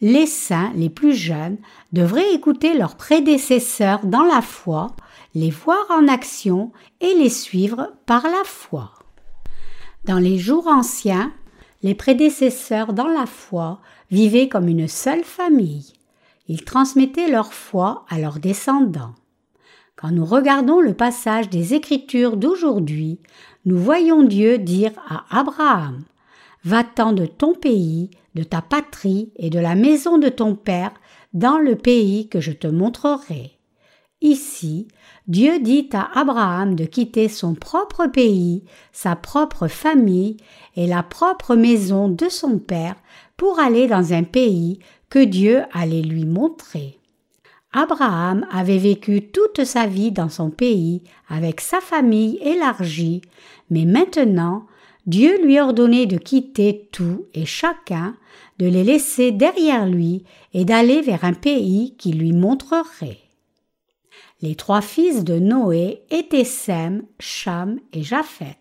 Les 0.01 0.25
saints 0.25 0.71
les 0.75 0.89
plus 0.89 1.13
jeunes 1.13 1.57
devraient 1.93 2.33
écouter 2.33 2.77
leurs 2.77 2.95
prédécesseurs 2.95 4.05
dans 4.05 4.23
la 4.23 4.41
foi, 4.41 4.95
les 5.33 5.49
voir 5.49 5.85
en 5.89 6.07
action 6.07 6.71
et 7.01 7.13
les 7.13 7.29
suivre 7.29 7.91
par 8.05 8.23
la 8.23 8.43
foi. 8.45 8.91
Dans 10.05 10.19
les 10.19 10.37
jours 10.37 10.67
anciens, 10.67 11.33
les 11.85 11.93
prédécesseurs 11.93 12.93
dans 12.93 13.07
la 13.07 13.27
foi 13.27 13.79
vivaient 14.09 14.49
comme 14.49 14.67
une 14.67 14.87
seule 14.87 15.23
famille. 15.23 15.93
Ils 16.47 16.65
transmettaient 16.65 17.29
leur 17.29 17.53
foi 17.53 18.05
à 18.09 18.17
leurs 18.17 18.39
descendants. 18.39 19.13
Quand 19.95 20.09
nous 20.09 20.25
regardons 20.25 20.81
le 20.81 20.95
passage 20.95 21.47
des 21.47 21.75
Écritures 21.75 22.37
d'aujourd'hui, 22.37 23.19
nous 23.65 23.77
voyons 23.77 24.23
Dieu 24.23 24.57
dire 24.57 24.93
à 25.07 25.25
Abraham 25.29 26.03
Va-t'en 26.63 27.13
de 27.13 27.27
ton 27.27 27.53
pays, 27.53 28.09
de 28.33 28.41
ta 28.41 28.63
patrie 28.63 29.31
et 29.35 29.51
de 29.51 29.59
la 29.59 29.75
maison 29.75 30.17
de 30.17 30.29
ton 30.29 30.55
père 30.55 30.91
dans 31.35 31.59
le 31.59 31.75
pays 31.75 32.29
que 32.29 32.39
je 32.39 32.51
te 32.51 32.65
montrerai. 32.65 33.54
Ici, 34.25 34.87
Dieu 35.27 35.59
dit 35.59 35.87
à 35.93 36.19
Abraham 36.19 36.73
de 36.73 36.85
quitter 36.85 37.29
son 37.29 37.53
propre 37.53 38.07
pays, 38.07 38.63
sa 38.91 39.15
propre 39.15 39.67
famille 39.67 40.37
et 40.75 40.87
la 40.87 41.03
propre 41.03 41.55
maison 41.55 42.09
de 42.09 42.27
son 42.27 42.57
père 42.57 42.95
pour 43.37 43.59
aller 43.59 43.85
dans 43.85 44.13
un 44.13 44.23
pays 44.23 44.79
que 45.11 45.23
Dieu 45.23 45.61
allait 45.73 46.01
lui 46.01 46.25
montrer. 46.25 46.97
Abraham 47.71 48.47
avait 48.51 48.79
vécu 48.79 49.29
toute 49.29 49.63
sa 49.63 49.85
vie 49.85 50.11
dans 50.11 50.29
son 50.29 50.49
pays 50.49 51.03
avec 51.29 51.61
sa 51.61 51.79
famille 51.79 52.39
élargie, 52.41 53.21
mais 53.69 53.85
maintenant 53.85 54.65
Dieu 55.05 55.39
lui 55.45 55.59
ordonnait 55.59 56.07
de 56.07 56.17
quitter 56.17 56.89
tout 56.91 57.25
et 57.35 57.45
chacun, 57.45 58.15
de 58.57 58.65
les 58.65 58.83
laisser 58.83 59.31
derrière 59.31 59.85
lui 59.85 60.23
et 60.55 60.65
d'aller 60.65 61.01
vers 61.01 61.25
un 61.25 61.33
pays 61.33 61.93
qui 61.99 62.11
lui 62.11 62.33
montrerait. 62.33 63.19
Les 64.45 64.53
trois 64.53 64.81
fils 64.81 65.23
de 65.23 65.39
Noé 65.39 66.03
étaient 66.11 66.43
Sem, 66.43 67.01
Cham 67.17 67.79
et 67.93 68.03
Japhet. 68.03 68.59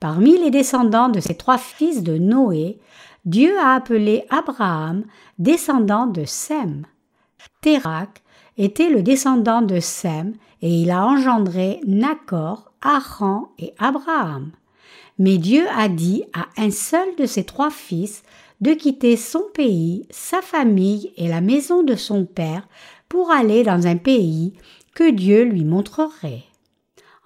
Parmi 0.00 0.36
les 0.36 0.50
descendants 0.50 1.10
de 1.10 1.20
ces 1.20 1.36
trois 1.36 1.58
fils 1.58 2.02
de 2.02 2.18
Noé, 2.18 2.80
Dieu 3.24 3.56
a 3.56 3.76
appelé 3.76 4.24
Abraham 4.30 5.04
descendant 5.38 6.08
de 6.08 6.24
Sem. 6.24 6.86
Térak 7.60 8.24
était 8.58 8.90
le 8.90 9.04
descendant 9.04 9.62
de 9.62 9.78
Sem 9.78 10.34
et 10.60 10.74
il 10.74 10.90
a 10.90 11.06
engendré 11.06 11.78
Nacor, 11.86 12.72
Aran 12.82 13.52
et 13.60 13.74
Abraham. 13.78 14.50
Mais 15.20 15.38
Dieu 15.38 15.66
a 15.78 15.88
dit 15.88 16.24
à 16.34 16.46
un 16.60 16.72
seul 16.72 17.14
de 17.16 17.26
ses 17.26 17.44
trois 17.44 17.70
fils 17.70 18.24
de 18.60 18.72
quitter 18.72 19.16
son 19.16 19.44
pays, 19.54 20.08
sa 20.10 20.42
famille 20.42 21.12
et 21.16 21.28
la 21.28 21.40
maison 21.40 21.84
de 21.84 21.94
son 21.94 22.24
père 22.24 22.66
pour 23.08 23.30
aller 23.30 23.62
dans 23.62 23.86
un 23.86 23.96
pays 23.96 24.54
que 24.96 25.10
Dieu 25.10 25.44
lui 25.44 25.66
montrerait. 25.66 26.44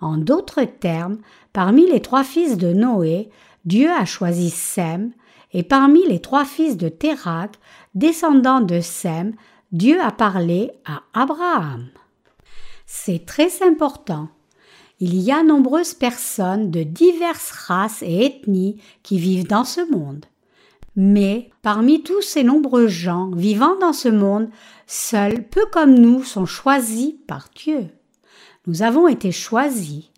En 0.01 0.17
d'autres 0.17 0.65
termes, 0.65 1.19
parmi 1.53 1.89
les 1.89 2.03
trois 2.03 2.25
fils 2.25 2.59
de 2.59 2.73
Noé, 2.73 3.31
Dieu 3.65 3.89
a 3.89 4.05
choisi 4.05 4.51
Sem, 4.51 5.13
et 5.53 5.63
parmi 5.63 6.05
les 6.07 6.19
trois 6.19 6.45
fils 6.45 6.77
de 6.77 6.89
Térak, 6.89 7.55
descendants 7.95 8.61
de 8.61 8.81
Sem, 8.81 9.35
Dieu 9.71 10.01
a 10.03 10.11
parlé 10.11 10.73
à 10.85 11.03
Abraham. 11.15 11.89
C'est 12.87 13.25
très 13.25 13.63
important. 13.63 14.29
Il 14.99 15.15
y 15.15 15.31
a 15.31 15.45
nombreuses 15.45 15.95
personnes 15.95 16.73
de 16.73 16.83
diverses 16.83 17.53
races 17.53 18.03
et 18.03 18.27
ethnies 18.27 18.83
qui 19.05 19.21
vivent 19.21 19.47
dans 19.47 19.65
ce 19.65 19.89
monde. 19.93 20.27
Mais 20.97 21.51
parmi 21.63 22.03
tous 22.03 22.23
ces 22.23 22.43
nombreux 22.43 22.89
gens 22.89 23.31
vivant 23.35 23.77
dans 23.79 23.93
ce 23.93 24.09
monde, 24.09 24.49
seuls, 24.87 25.47
peu 25.49 25.65
comme 25.73 25.95
nous, 25.95 26.25
sont 26.25 26.47
choisis 26.47 27.15
par 27.27 27.49
Dieu. 27.55 27.89
Nous 28.67 28.83
avons 28.83 29.09
été 29.09 29.33
choisis. 29.33 30.11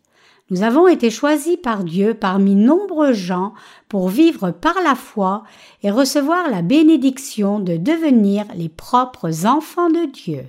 Nous 0.51 0.63
avons 0.63 0.89
été 0.89 1.11
choisis 1.11 1.57
par 1.57 1.85
Dieu 1.85 2.15
parmi 2.15 2.55
nombreux 2.55 3.13
gens 3.13 3.55
pour 3.89 4.09
vivre 4.09 4.51
par 4.51 4.83
la 4.83 4.95
foi 4.95 5.45
et 5.83 5.91
recevoir 5.91 6.51
la 6.51 6.63
bénédiction 6.63 7.59
de 7.59 7.77
devenir 7.77 8.45
les 8.55 8.69
propres 8.69 9.47
enfants 9.47 9.89
de 9.89 10.11
Dieu. 10.11 10.45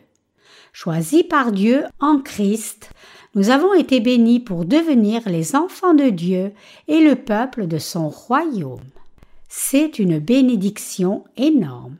Choisis 0.73 1.23
par 1.23 1.51
Dieu 1.51 1.83
en 1.99 2.19
Christ, 2.19 2.89
nous 3.36 3.49
avons 3.49 3.73
été 3.73 3.99
bénis 3.99 4.39
pour 4.39 4.65
devenir 4.65 5.21
les 5.27 5.55
enfants 5.55 5.93
de 5.93 6.09
Dieu 6.09 6.51
et 6.88 6.99
le 6.99 7.15
peuple 7.15 7.67
de 7.67 7.77
son 7.77 8.09
royaume. 8.09 8.81
C'est 9.55 9.99
une 9.99 10.17
bénédiction 10.17 11.25
énorme. 11.37 11.97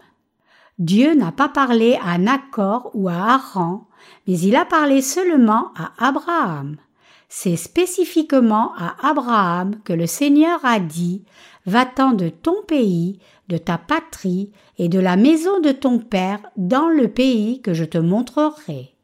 Dieu 0.80 1.14
n'a 1.14 1.32
pas 1.32 1.50
parlé 1.50 2.00
à 2.04 2.18
Nacor 2.18 2.90
ou 2.96 3.10
à 3.10 3.14
Haran, 3.14 3.88
mais 4.26 4.40
il 4.40 4.56
a 4.56 4.66
parlé 4.66 5.04
seulement 5.04 5.72
à 5.78 5.92
Abraham. 6.00 6.78
C'est 7.30 7.56
spécifiquement 7.56 8.74
à 8.76 8.96
Abraham 9.08 9.76
que 9.84 9.94
le 9.94 10.08
Seigneur 10.08 10.66
a 10.66 10.80
dit 10.80 11.26
Va-t'en 11.68 12.14
de 12.14 12.30
ton 12.30 12.56
pays, 12.68 13.20
de 13.50 13.60
ta 13.60 13.78
patrie 13.78 14.50
et 14.80 14.90
de 14.90 15.00
la 15.00 15.16
maison 15.16 15.60
de 15.60 15.72
ton 15.72 16.00
père 16.00 16.40
dans 16.58 16.90
le 16.90 17.08
pays 17.08 17.62
que 17.62 17.76
je 17.76 17.86
te 17.86 18.00
montrerai. 18.00 18.96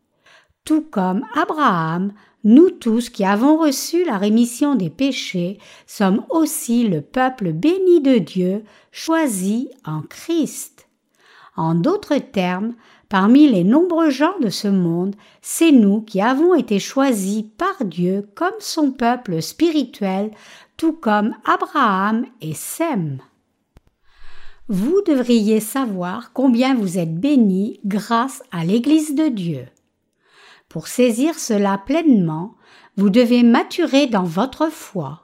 Tout 0.65 0.81
comme 0.89 1.23
Abraham, 1.39 2.13
nous 2.43 2.69
tous 2.69 3.09
qui 3.09 3.25
avons 3.25 3.57
reçu 3.57 4.05
la 4.05 4.17
rémission 4.17 4.75
des 4.75 4.89
péchés 4.89 5.59
sommes 5.87 6.25
aussi 6.29 6.87
le 6.87 7.01
peuple 7.01 7.51
béni 7.51 8.01
de 8.01 8.17
Dieu, 8.17 8.63
choisi 8.91 9.69
en 9.85 10.01
Christ. 10.01 10.87
En 11.55 11.75
d'autres 11.75 12.17
termes, 12.17 12.73
Parmi 13.09 13.49
les 13.49 13.63
nombreux 13.63 14.11
gens 14.11 14.37
de 14.39 14.49
ce 14.49 14.67
monde, 14.67 15.15
c'est 15.41 15.71
nous 15.71 16.01
qui 16.01 16.21
avons 16.21 16.53
été 16.53 16.77
choisis 16.77 17.43
par 17.57 17.83
Dieu 17.83 18.29
comme 18.35 18.53
son 18.59 18.91
peuple 18.91 19.41
spirituel, 19.41 20.29
tout 20.77 20.93
comme 20.93 21.33
Abraham 21.43 22.27
et 22.39 22.53
Sem. 22.53 23.17
Vous 24.67 25.01
devriez 25.07 25.59
savoir 25.59 26.33
combien 26.33 26.75
vous 26.75 26.99
êtes 26.99 27.19
bénis 27.19 27.79
grâce 27.83 28.43
à 28.51 28.63
l'Église 28.63 29.15
de 29.15 29.27
Dieu. 29.27 29.65
Pour 30.69 30.87
saisir 30.87 31.39
cela 31.39 31.79
pleinement, 31.79 32.53
vous 32.95 33.09
devez 33.09 33.41
maturer 33.41 34.05
dans 34.05 34.23
votre 34.23 34.71
foi. 34.71 35.23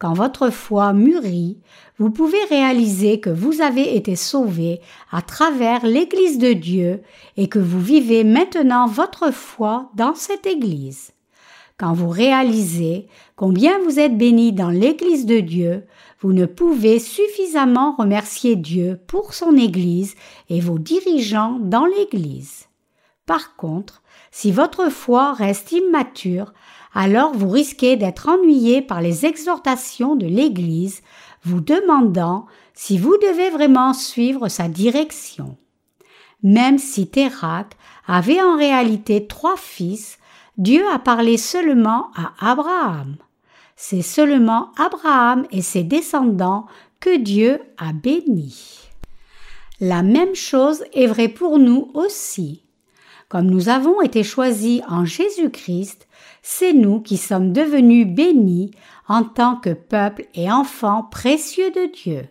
Quand 0.00 0.14
votre 0.14 0.50
foi 0.50 0.92
mûrit, 0.92 1.58
vous 1.98 2.10
pouvez 2.10 2.42
réaliser 2.46 3.20
que 3.20 3.30
vous 3.30 3.60
avez 3.60 3.94
été 3.94 4.16
sauvé 4.16 4.80
à 5.12 5.22
travers 5.22 5.86
l'Église 5.86 6.38
de 6.38 6.54
Dieu 6.54 7.02
et 7.36 7.48
que 7.48 7.60
vous 7.60 7.80
vivez 7.80 8.24
maintenant 8.24 8.88
votre 8.88 9.30
foi 9.30 9.90
dans 9.94 10.16
cette 10.16 10.46
Église. 10.46 11.12
Quand 11.78 11.92
vous 11.92 12.08
réalisez 12.08 13.06
combien 13.36 13.78
vous 13.84 14.00
êtes 14.00 14.18
béni 14.18 14.52
dans 14.52 14.70
l'Église 14.70 15.24
de 15.24 15.38
Dieu, 15.38 15.86
vous 16.18 16.32
ne 16.32 16.46
pouvez 16.46 16.98
suffisamment 16.98 17.94
remercier 17.96 18.56
Dieu 18.56 18.98
pour 19.06 19.34
son 19.34 19.56
Église 19.56 20.16
et 20.48 20.60
vos 20.60 20.80
dirigeants 20.80 21.58
dans 21.60 21.86
l'Église. 21.86 22.66
Par 23.24 23.54
contre, 23.54 24.02
si 24.30 24.52
votre 24.52 24.90
foi 24.90 25.32
reste 25.32 25.72
immature, 25.72 26.52
alors 26.94 27.32
vous 27.32 27.48
risquez 27.48 27.96
d'être 27.96 28.28
ennuyé 28.28 28.82
par 28.82 29.00
les 29.00 29.26
exhortations 29.26 30.16
de 30.16 30.26
l'Église, 30.26 31.02
vous 31.44 31.60
demandant 31.60 32.46
si 32.74 32.98
vous 32.98 33.16
devez 33.18 33.50
vraiment 33.50 33.92
suivre 33.92 34.48
sa 34.48 34.68
direction. 34.68 35.56
Même 36.42 36.78
si 36.78 37.08
Térac 37.08 37.76
avait 38.06 38.40
en 38.40 38.56
réalité 38.56 39.26
trois 39.26 39.56
fils, 39.56 40.18
Dieu 40.56 40.82
a 40.92 40.98
parlé 40.98 41.36
seulement 41.36 42.10
à 42.16 42.32
Abraham. 42.50 43.16
C'est 43.76 44.02
seulement 44.02 44.72
Abraham 44.76 45.46
et 45.50 45.62
ses 45.62 45.84
descendants 45.84 46.66
que 46.98 47.16
Dieu 47.16 47.60
a 47.78 47.92
bénis. 47.92 48.90
La 49.80 50.02
même 50.02 50.34
chose 50.34 50.84
est 50.92 51.06
vraie 51.06 51.28
pour 51.28 51.58
nous 51.58 51.90
aussi. 51.94 52.62
Comme 53.30 53.46
nous 53.46 53.68
avons 53.68 54.02
été 54.02 54.24
choisis 54.24 54.82
en 54.88 55.04
Jésus-Christ, 55.04 56.08
c'est 56.42 56.72
nous 56.72 57.00
qui 57.00 57.16
sommes 57.16 57.52
devenus 57.52 58.04
bénis 58.04 58.72
en 59.06 59.22
tant 59.22 59.54
que 59.54 59.70
peuple 59.70 60.26
et 60.34 60.50
enfants 60.50 61.04
précieux 61.04 61.70
de 61.70 61.92
Dieu. 61.92 62.28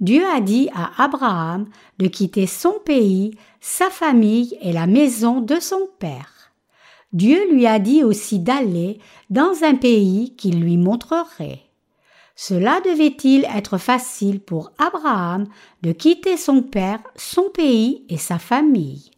Dieu 0.00 0.24
a 0.34 0.40
dit 0.40 0.70
à 0.74 1.04
Abraham 1.04 1.68
de 1.98 2.06
quitter 2.06 2.46
son 2.46 2.72
pays, 2.86 3.32
sa 3.60 3.90
famille 3.90 4.56
et 4.62 4.72
la 4.72 4.86
maison 4.86 5.42
de 5.42 5.60
son 5.60 5.86
père. 5.98 6.52
Dieu 7.12 7.52
lui 7.52 7.66
a 7.66 7.78
dit 7.78 8.02
aussi 8.02 8.38
d'aller 8.38 9.00
dans 9.28 9.62
un 9.62 9.74
pays 9.74 10.34
qu'il 10.36 10.58
lui 10.62 10.78
montrerait. 10.78 11.60
Cela 12.34 12.80
devait-il 12.80 13.44
être 13.54 13.76
facile 13.76 14.40
pour 14.40 14.72
Abraham 14.78 15.48
de 15.82 15.92
quitter 15.92 16.38
son 16.38 16.62
père, 16.62 17.00
son 17.14 17.50
pays 17.50 18.06
et 18.08 18.16
sa 18.16 18.38
famille? 18.38 19.10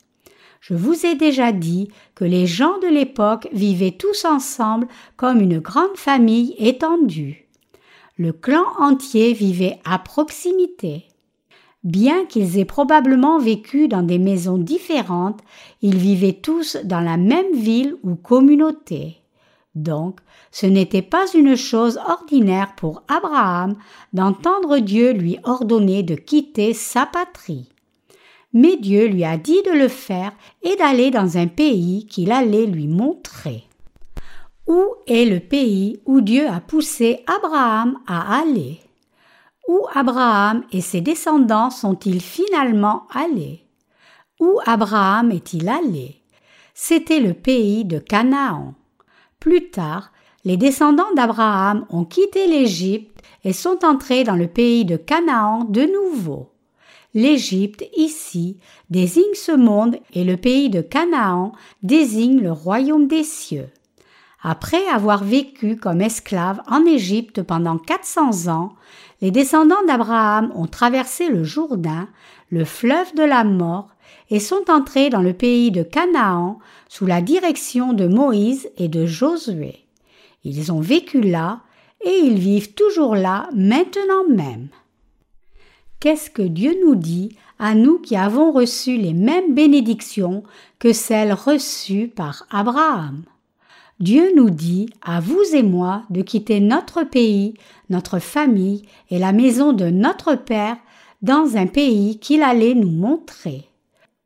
Je 0.60 0.74
vous 0.74 1.06
ai 1.06 1.14
déjà 1.14 1.52
dit 1.52 1.88
que 2.14 2.24
les 2.24 2.46
gens 2.46 2.78
de 2.80 2.86
l'époque 2.86 3.48
vivaient 3.52 3.96
tous 3.98 4.26
ensemble 4.26 4.86
comme 5.16 5.40
une 5.40 5.58
grande 5.58 5.96
famille 5.96 6.54
étendue. 6.58 7.48
Le 8.18 8.32
clan 8.32 8.64
entier 8.78 9.32
vivait 9.32 9.78
à 9.84 9.98
proximité. 9.98 11.06
Bien 11.82 12.26
qu'ils 12.26 12.58
aient 12.58 12.66
probablement 12.66 13.38
vécu 13.38 13.88
dans 13.88 14.02
des 14.02 14.18
maisons 14.18 14.58
différentes, 14.58 15.40
ils 15.80 15.96
vivaient 15.96 16.38
tous 16.42 16.76
dans 16.84 17.00
la 17.00 17.16
même 17.16 17.54
ville 17.54 17.96
ou 18.02 18.16
communauté. 18.16 19.16
Donc, 19.74 20.20
ce 20.50 20.66
n'était 20.66 21.00
pas 21.00 21.24
une 21.32 21.56
chose 21.56 21.98
ordinaire 22.06 22.74
pour 22.76 23.02
Abraham 23.08 23.76
d'entendre 24.12 24.78
Dieu 24.78 25.12
lui 25.12 25.38
ordonner 25.44 26.02
de 26.02 26.16
quitter 26.16 26.74
sa 26.74 27.06
patrie 27.06 27.70
mais 28.52 28.76
Dieu 28.76 29.06
lui 29.06 29.24
a 29.24 29.36
dit 29.36 29.62
de 29.62 29.72
le 29.72 29.88
faire 29.88 30.32
et 30.62 30.76
d'aller 30.76 31.10
dans 31.10 31.38
un 31.38 31.46
pays 31.46 32.06
qu'il 32.06 32.32
allait 32.32 32.66
lui 32.66 32.88
montrer. 32.88 33.64
Où 34.66 34.84
est 35.06 35.24
le 35.24 35.40
pays 35.40 36.00
où 36.06 36.20
Dieu 36.20 36.48
a 36.48 36.60
poussé 36.60 37.24
Abraham 37.26 37.98
à 38.06 38.40
aller? 38.40 38.80
Où 39.68 39.86
Abraham 39.94 40.64
et 40.72 40.80
ses 40.80 41.00
descendants 41.00 41.70
sont-ils 41.70 42.20
finalement 42.20 43.06
allés? 43.12 43.64
Où 44.40 44.58
Abraham 44.66 45.30
est-il 45.30 45.68
allé? 45.68 46.16
C'était 46.74 47.20
le 47.20 47.34
pays 47.34 47.84
de 47.84 47.98
Canaan. 47.98 48.74
Plus 49.38 49.70
tard, 49.70 50.12
les 50.44 50.56
descendants 50.56 51.12
d'Abraham 51.14 51.84
ont 51.90 52.04
quitté 52.04 52.46
l'Égypte 52.46 53.20
et 53.44 53.52
sont 53.52 53.84
entrés 53.84 54.24
dans 54.24 54.36
le 54.36 54.48
pays 54.48 54.84
de 54.84 54.96
Canaan 54.96 55.64
de 55.64 55.82
nouveau. 55.82 56.49
L'Égypte 57.14 57.84
ici 57.96 58.58
désigne 58.88 59.34
ce 59.34 59.52
monde 59.52 59.96
et 60.14 60.24
le 60.24 60.36
pays 60.36 60.70
de 60.70 60.80
Canaan 60.80 61.52
désigne 61.82 62.40
le 62.40 62.52
royaume 62.52 63.08
des 63.08 63.24
cieux. 63.24 63.68
Après 64.42 64.86
avoir 64.86 65.24
vécu 65.24 65.76
comme 65.76 66.00
esclaves 66.00 66.62
en 66.66 66.86
Égypte 66.86 67.42
pendant 67.42 67.76
400 67.76 68.48
ans, 68.48 68.74
les 69.20 69.30
descendants 69.30 69.84
d'Abraham 69.86 70.50
ont 70.54 70.66
traversé 70.66 71.28
le 71.28 71.44
Jourdain, 71.44 72.08
le 72.48 72.64
fleuve 72.64 73.14
de 73.14 73.22
la 73.22 73.44
mort, 73.44 73.90
et 74.30 74.40
sont 74.40 74.70
entrés 74.70 75.10
dans 75.10 75.20
le 75.20 75.34
pays 75.34 75.70
de 75.70 75.82
Canaan 75.82 76.58
sous 76.88 77.06
la 77.06 77.20
direction 77.20 77.92
de 77.92 78.06
Moïse 78.06 78.70
et 78.78 78.88
de 78.88 79.04
Josué. 79.04 79.84
Ils 80.44 80.72
ont 80.72 80.80
vécu 80.80 81.20
là 81.20 81.60
et 82.04 82.16
ils 82.22 82.38
vivent 82.38 82.72
toujours 82.74 83.16
là 83.16 83.48
maintenant 83.54 84.26
même. 84.28 84.68
Qu'est-ce 86.00 86.30
que 86.30 86.40
Dieu 86.40 86.74
nous 86.82 86.94
dit 86.94 87.36
à 87.58 87.74
nous 87.74 87.98
qui 87.98 88.16
avons 88.16 88.52
reçu 88.52 88.96
les 88.96 89.12
mêmes 89.12 89.54
bénédictions 89.54 90.44
que 90.78 90.94
celles 90.94 91.34
reçues 91.34 92.08
par 92.08 92.46
Abraham? 92.50 93.24
Dieu 93.98 94.32
nous 94.34 94.48
dit 94.48 94.88
à 95.02 95.20
vous 95.20 95.42
et 95.52 95.62
moi 95.62 96.04
de 96.08 96.22
quitter 96.22 96.60
notre 96.60 97.02
pays, 97.02 97.52
notre 97.90 98.18
famille 98.18 98.80
et 99.10 99.18
la 99.18 99.32
maison 99.32 99.74
de 99.74 99.90
notre 99.90 100.36
Père 100.36 100.78
dans 101.20 101.58
un 101.58 101.66
pays 101.66 102.18
qu'il 102.18 102.42
allait 102.42 102.74
nous 102.74 102.90
montrer. 102.90 103.68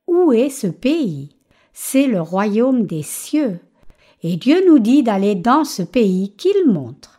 Où 0.06 0.32
est 0.32 0.50
ce 0.50 0.68
pays? 0.68 1.30
C'est 1.72 2.06
le 2.06 2.20
royaume 2.20 2.86
des 2.86 3.02
cieux. 3.02 3.58
Et 4.22 4.36
Dieu 4.36 4.64
nous 4.68 4.78
dit 4.78 5.02
d'aller 5.02 5.34
dans 5.34 5.64
ce 5.64 5.82
pays 5.82 6.34
qu'il 6.36 6.68
montre. 6.68 7.13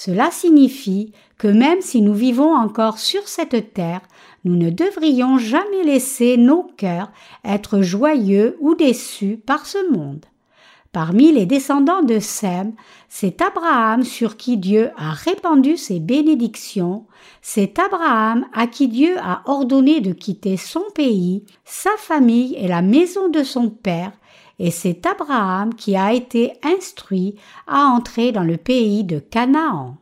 Cela 0.00 0.30
signifie 0.30 1.12
que 1.38 1.48
même 1.48 1.80
si 1.80 2.02
nous 2.02 2.14
vivons 2.14 2.54
encore 2.54 3.00
sur 3.00 3.26
cette 3.26 3.74
terre, 3.74 4.02
nous 4.44 4.54
ne 4.54 4.70
devrions 4.70 5.38
jamais 5.38 5.82
laisser 5.82 6.36
nos 6.36 6.62
cœurs 6.76 7.10
être 7.44 7.82
joyeux 7.82 8.56
ou 8.60 8.76
déçus 8.76 9.42
par 9.44 9.66
ce 9.66 9.90
monde. 9.90 10.24
Parmi 10.92 11.32
les 11.32 11.46
descendants 11.46 12.04
de 12.04 12.20
Sem, 12.20 12.74
c'est 13.08 13.42
Abraham 13.42 14.04
sur 14.04 14.36
qui 14.36 14.56
Dieu 14.56 14.90
a 14.96 15.10
répandu 15.10 15.76
ses 15.76 15.98
bénédictions, 15.98 17.04
c'est 17.42 17.80
Abraham 17.80 18.46
à 18.52 18.68
qui 18.68 18.86
Dieu 18.86 19.16
a 19.18 19.42
ordonné 19.46 20.00
de 20.00 20.12
quitter 20.12 20.56
son 20.56 20.84
pays, 20.94 21.42
sa 21.64 21.90
famille 21.98 22.54
et 22.54 22.68
la 22.68 22.82
maison 22.82 23.28
de 23.28 23.42
son 23.42 23.68
père, 23.68 24.12
et 24.58 24.70
c'est 24.70 25.06
Abraham 25.06 25.74
qui 25.74 25.96
a 25.96 26.12
été 26.12 26.52
instruit 26.62 27.36
à 27.66 27.84
entrer 27.86 28.32
dans 28.32 28.42
le 28.42 28.56
pays 28.56 29.04
de 29.04 29.18
Canaan. 29.18 29.96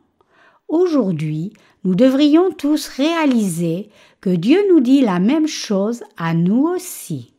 Aujourd'hui, 0.67 1.53
nous 1.83 1.95
devrions 1.95 2.51
tous 2.51 2.87
réaliser 2.87 3.89
que 4.19 4.29
Dieu 4.29 4.59
nous 4.69 4.79
dit 4.79 5.01
la 5.01 5.19
même 5.19 5.47
chose 5.47 6.03
à 6.17 6.33
nous 6.33 6.67
aussi. 6.67 7.33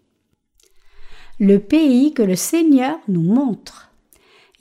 Le 1.40 1.58
pays 1.58 2.14
que 2.14 2.22
le 2.22 2.36
Seigneur 2.36 2.98
nous 3.08 3.22
montre. 3.22 3.90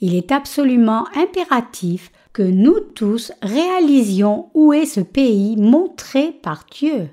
Il 0.00 0.14
est 0.14 0.30
absolument 0.30 1.06
impératif 1.16 2.12
que 2.32 2.42
nous 2.42 2.78
tous 2.80 3.32
réalisions 3.42 4.50
où 4.54 4.72
est 4.72 4.86
ce 4.86 5.00
pays 5.00 5.56
montré 5.56 6.32
par 6.32 6.64
Dieu. 6.70 7.08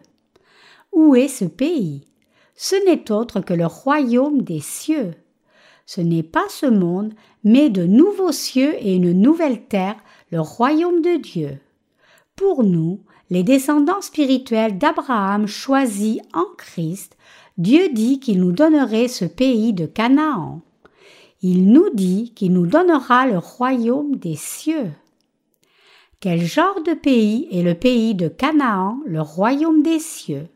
Où 0.91 1.15
est 1.15 1.27
ce 1.27 1.45
pays? 1.45 2.01
Ce 2.55 2.75
n'est 2.85 3.11
autre 3.11 3.39
que 3.41 3.53
le 3.53 3.65
royaume 3.65 4.43
des 4.43 4.59
cieux. 4.59 5.13
Ce 5.85 6.01
n'est 6.01 6.23
pas 6.23 6.45
ce 6.49 6.65
monde, 6.65 7.13
mais 7.43 7.69
de 7.69 7.85
nouveaux 7.85 8.31
cieux 8.31 8.73
et 8.79 8.95
une 8.95 9.13
nouvelle 9.13 9.65
terre 9.65 9.97
le 10.31 10.41
royaume 10.41 11.01
de 11.01 11.17
Dieu. 11.17 11.59
Pour 12.35 12.63
nous, 12.63 13.01
les 13.29 13.43
descendants 13.43 14.01
spirituels 14.01 14.77
d'Abraham 14.77 15.47
choisis 15.47 16.19
en 16.33 16.45
Christ, 16.57 17.15
Dieu 17.57 17.89
dit 17.89 18.19
qu'il 18.19 18.39
nous 18.39 18.51
donnerait 18.51 19.07
ce 19.07 19.25
pays 19.25 19.73
de 19.73 19.85
Canaan. 19.85 20.61
Il 21.41 21.71
nous 21.71 21.89
dit 21.93 22.33
qu'il 22.35 22.53
nous 22.53 22.65
donnera 22.65 23.27
le 23.27 23.37
royaume 23.37 24.15
des 24.15 24.35
cieux. 24.35 24.91
Quel 26.19 26.41
genre 26.41 26.81
de 26.83 26.93
pays 26.93 27.47
est 27.51 27.61
le 27.61 27.75
pays 27.75 28.15
de 28.15 28.27
Canaan, 28.27 28.99
le 29.05 29.21
royaume 29.21 29.83
des 29.83 29.99
cieux? 29.99 30.47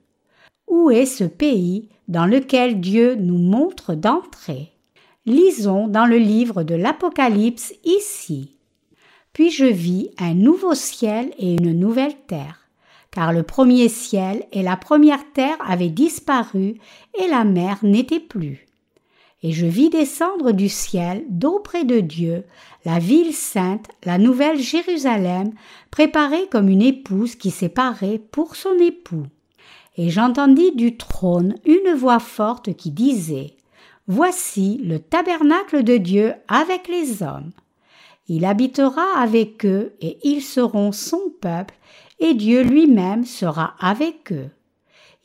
Où 0.67 0.89
est 0.89 1.05
ce 1.05 1.23
pays 1.23 1.89
dans 2.07 2.25
lequel 2.25 2.81
Dieu 2.81 3.15
nous 3.15 3.37
montre 3.37 3.93
d'entrer? 3.93 4.73
Lisons 5.29 5.87
dans 5.87 6.07
le 6.07 6.17
livre 6.17 6.63
de 6.63 6.73
l'Apocalypse 6.73 7.75
ici. 7.83 8.57
Puis 9.31 9.51
je 9.51 9.65
vis 9.65 10.09
un 10.17 10.33
nouveau 10.33 10.73
ciel 10.73 11.31
et 11.37 11.53
une 11.53 11.79
nouvelle 11.79 12.15
terre, 12.25 12.67
car 13.11 13.31
le 13.31 13.43
premier 13.43 13.89
ciel 13.89 14.43
et 14.51 14.63
la 14.63 14.75
première 14.75 15.31
terre 15.33 15.57
avaient 15.63 15.91
disparu 15.91 16.79
et 17.13 17.27
la 17.27 17.43
mer 17.43 17.77
n'était 17.83 18.19
plus. 18.19 18.65
Et 19.43 19.51
je 19.51 19.67
vis 19.67 19.91
descendre 19.91 20.51
du 20.51 20.67
ciel, 20.67 21.23
d'auprès 21.29 21.83
de 21.83 21.99
Dieu, 21.99 22.43
la 22.83 22.97
ville 22.97 23.35
sainte, 23.35 23.85
la 24.05 24.17
nouvelle 24.17 24.59
Jérusalem, 24.59 25.51
préparée 25.91 26.47
comme 26.49 26.69
une 26.69 26.81
épouse 26.81 27.35
qui 27.35 27.51
s'est 27.51 27.69
parée 27.69 28.19
pour 28.31 28.55
son 28.55 28.79
époux. 28.79 29.27
Et 29.95 30.09
j'entendis 30.09 30.71
du 30.71 30.97
trône 30.97 31.53
une 31.65 31.93
voix 31.93 32.17
forte 32.17 32.73
qui 32.73 32.89
disait 32.89 33.53
Voici 34.11 34.81
le 34.83 34.97
tabernacle 34.97 35.83
de 35.83 35.97
Dieu 35.97 36.33
avec 36.47 36.87
les 36.87 37.21
hommes. 37.21 37.51
Il 38.27 38.43
habitera 38.43 39.05
avec 39.15 39.63
eux 39.67 39.93
et 40.01 40.17
ils 40.23 40.41
seront 40.41 40.91
son 40.91 41.31
peuple 41.39 41.75
et 42.19 42.33
Dieu 42.33 42.63
lui-même 42.63 43.23
sera 43.23 43.75
avec 43.79 44.31
eux. 44.31 44.49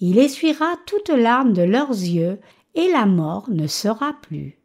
Il 0.01 0.19
essuiera 0.19 0.67
toute 0.85 1.09
larme 1.09 1.55
de 1.55 1.63
leurs 1.63 1.93
yeux 1.93 2.39
et 2.75 2.93
la 2.93 3.07
mort 3.07 3.49
ne 3.49 3.67
sera 3.67 4.13
plus. 4.21 4.59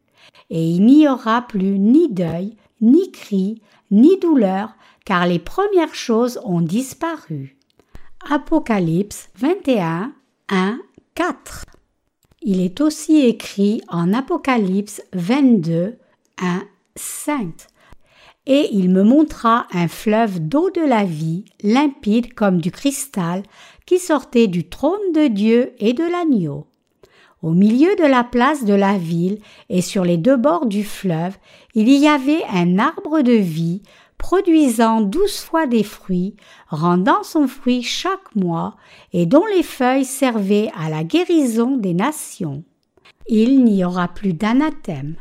Et 0.50 0.68
il 0.68 0.84
n'y 0.84 1.08
aura 1.08 1.40
plus 1.40 1.78
ni 1.78 2.12
deuil, 2.12 2.58
ni 2.82 3.10
cri, 3.12 3.62
ni 3.90 4.18
douleur, 4.18 4.74
car 5.06 5.26
les 5.26 5.38
premières 5.38 5.94
choses 5.94 6.38
ont 6.44 6.60
disparu. 6.60 7.56
Apocalypse 8.28 9.30
21, 9.36 10.12
1, 10.50 10.78
4. 11.14 11.64
Il 12.42 12.60
est 12.60 12.80
aussi 12.80 13.20
écrit 13.20 13.82
en 13.88 14.14
Apocalypse 14.14 15.02
22, 15.12 15.98
1, 16.38 16.62
5 16.96 17.52
et 18.46 18.68
il 18.72 18.90
me 18.90 19.02
montra 19.02 19.66
un 19.72 19.88
fleuve 19.88 20.40
d'eau 20.40 20.70
de 20.70 20.80
la 20.80 21.04
vie, 21.04 21.44
limpide 21.62 22.32
comme 22.32 22.60
du 22.60 22.70
cristal, 22.70 23.42
qui 23.84 23.98
sortait 23.98 24.46
du 24.46 24.68
trône 24.68 25.12
de 25.14 25.28
Dieu 25.28 25.74
et 25.78 25.92
de 25.92 26.02
l'agneau. 26.02 26.66
Au 27.42 27.52
milieu 27.52 27.94
de 27.96 28.04
la 28.04 28.24
place 28.24 28.64
de 28.64 28.74
la 28.74 28.98
ville 28.98 29.38
et 29.68 29.82
sur 29.82 30.04
les 30.04 30.16
deux 30.16 30.36
bords 30.36 30.66
du 30.66 30.82
fleuve, 30.82 31.36
il 31.74 31.88
y 31.88 32.08
avait 32.08 32.42
un 32.52 32.78
arbre 32.78 33.20
de 33.20 33.32
vie 33.32 33.82
produisant 34.20 35.00
douze 35.00 35.38
fois 35.38 35.66
des 35.66 35.82
fruits, 35.82 36.36
rendant 36.68 37.22
son 37.22 37.48
fruit 37.48 37.82
chaque 37.82 38.36
mois, 38.36 38.76
et 39.12 39.26
dont 39.26 39.46
les 39.46 39.62
feuilles 39.62 40.04
servaient 40.04 40.70
à 40.78 40.90
la 40.90 41.02
guérison 41.02 41.76
des 41.76 41.94
nations. 41.94 42.62
Il 43.28 43.64
n'y 43.64 43.82
aura 43.84 44.08
plus 44.08 44.34
d'anathème. 44.34 45.16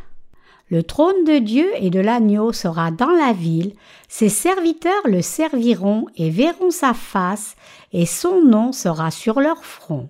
Le 0.70 0.84
trône 0.84 1.24
de 1.26 1.40
Dieu 1.40 1.68
et 1.80 1.90
de 1.90 2.00
l'agneau 2.00 2.52
sera 2.52 2.92
dans 2.92 3.10
la 3.10 3.34
ville, 3.34 3.74
ses 4.08 4.30
serviteurs 4.30 5.08
le 5.08 5.22
serviront 5.22 6.06
et 6.16 6.30
verront 6.30 6.70
sa 6.70 6.94
face, 6.94 7.56
et 7.94 8.06
son 8.06 8.44
nom 8.44 8.72
sera 8.74 9.10
sur 9.10 9.40
leur 9.40 9.64
front. 9.64 10.10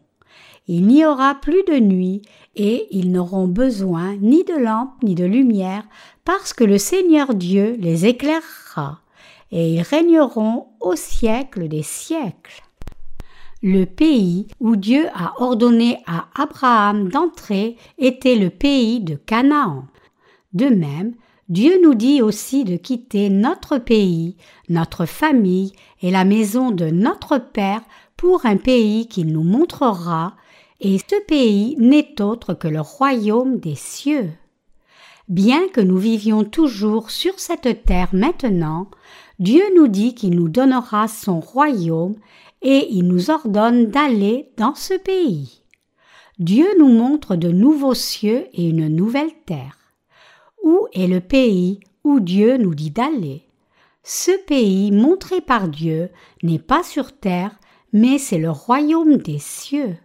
Il 0.68 0.86
n'y 0.88 1.06
aura 1.06 1.36
plus 1.36 1.64
de 1.68 1.80
nuit, 1.80 2.22
et 2.56 2.88
ils 2.92 3.12
n'auront 3.12 3.48
besoin 3.48 4.16
ni 4.20 4.44
de 4.44 4.56
lampe 4.56 5.02
ni 5.02 5.16
de 5.16 5.26
lumière, 5.26 5.84
parce 6.26 6.54
que 6.54 6.64
le 6.64 6.78
Seigneur 6.78 7.34
Dieu 7.34 7.76
les 7.80 8.06
éclairera, 8.06 8.44
et 9.52 9.76
ils 9.76 9.82
régneront 9.82 10.68
au 10.80 10.96
siècle 10.96 11.68
des 11.68 11.84
siècles. 11.84 12.64
Le 13.62 13.86
pays 13.86 14.48
où 14.60 14.76
Dieu 14.76 15.08
a 15.14 15.34
ordonné 15.42 15.98
à 16.06 16.28
Abraham 16.36 17.10
d'entrer 17.10 17.76
était 17.98 18.36
le 18.36 18.50
pays 18.50 19.02
de 19.02 19.16
Canaan. 19.16 19.86
De 20.54 20.68
même, 20.68 21.14
Dieu 21.50 21.80
nous 21.84 21.96
dit 21.96 22.22
aussi 22.22 22.64
de 22.64 22.78
quitter 22.78 23.30
notre 23.30 23.78
pays, 23.78 24.38
notre 24.70 25.06
famille 25.06 25.74
et 26.02 26.12
la 26.12 26.24
maison 26.24 26.72
de 26.72 26.86
notre 26.86 27.38
Père 27.38 27.82
pour 28.16 28.46
un 28.46 28.58
pays 28.58 29.08
qu'il 29.08 29.34
nous 29.34 29.44
montrera, 29.44 30.36
et 30.80 30.98
ce 31.00 31.26
pays 31.26 31.76
n'est 31.80 32.22
autre 32.22 32.54
que 32.54 32.68
le 32.68 32.82
royaume 32.82 33.60
des 33.60 33.76
cieux. 33.76 34.30
Bien 35.30 35.68
que 35.68 35.80
nous 35.80 36.00
vivions 36.00 36.44
toujours 36.44 37.12
sur 37.12 37.40
cette 37.40 37.84
terre 37.86 38.10
maintenant, 38.14 38.88
Dieu 39.38 39.62
nous 39.76 39.88
dit 39.88 40.16
qu'il 40.16 40.32
nous 40.32 40.50
donnera 40.50 41.08
son 41.08 41.40
royaume 41.40 42.16
et 42.64 42.88
il 42.90 43.04
nous 43.04 43.30
ordonne 43.30 43.92
d'aller 43.92 44.50
dans 44.58 44.74
ce 44.74 44.96
pays. 44.96 45.62
Dieu 46.40 46.66
nous 46.80 46.88
montre 46.88 47.36
de 47.36 47.50
nouveaux 47.50 47.94
cieux 47.94 48.48
et 48.54 48.70
une 48.70 48.88
nouvelle 48.88 49.32
terre. 49.46 49.78
Où 50.64 50.88
est 50.94 51.06
le 51.06 51.20
pays 51.20 51.80
où 52.04 52.20
Dieu 52.20 52.58
nous 52.58 52.74
dit 52.74 52.90
d'aller? 52.90 53.44
Ce 54.02 54.32
pays 54.48 54.92
montré 54.92 55.42
par 55.42 55.68
Dieu 55.68 56.10
n'est 56.42 56.58
pas 56.58 56.82
sur 56.82 57.12
terre, 57.12 57.60
mais 57.94 58.18
c'est 58.18 58.40
le 58.40 58.50
royaume 58.50 59.18
des 59.18 59.38
cieux. 59.38 59.96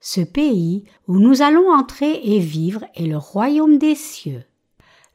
Ce 0.00 0.20
pays 0.20 0.84
où 1.06 1.18
nous 1.18 1.40
allons 1.40 1.72
entrer 1.72 2.20
et 2.22 2.38
vivre 2.38 2.84
est 2.94 3.06
le 3.06 3.16
royaume 3.16 3.78
des 3.78 3.94
cieux. 3.94 4.44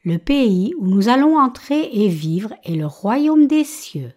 Le 0.04 0.18
pays 0.18 0.74
où 0.78 0.86
nous 0.86 1.08
allons 1.08 1.38
entrer 1.38 1.88
et 1.92 2.08
vivre 2.08 2.52
est 2.64 2.74
le 2.74 2.86
royaume 2.86 3.46
des 3.46 3.64
cieux. 3.64 4.12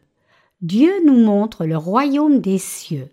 Dieu 0.62 0.92
nous 1.06 1.18
montre 1.18 1.66
le 1.66 1.78
royaume 1.78 2.42
des 2.42 2.58
cieux. 2.58 3.10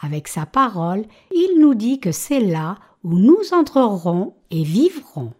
Avec 0.00 0.26
sa 0.26 0.44
parole, 0.44 1.04
il 1.32 1.60
nous 1.60 1.74
dit 1.74 2.00
que 2.00 2.10
c'est 2.10 2.40
là 2.40 2.78
où 3.04 3.18
nous 3.18 3.52
entrerons 3.52 4.34
et 4.50 4.64
vivrons. 4.64 5.32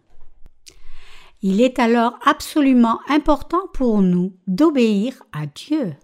Il 1.43 1.61
est 1.61 1.79
alors 1.79 2.19
absolument 2.25 3.01
important 3.09 3.67
pour 3.73 4.01
nous 4.01 4.33
d'obéir 4.47 5.23
à 5.33 5.47
Dieu. 5.47 5.95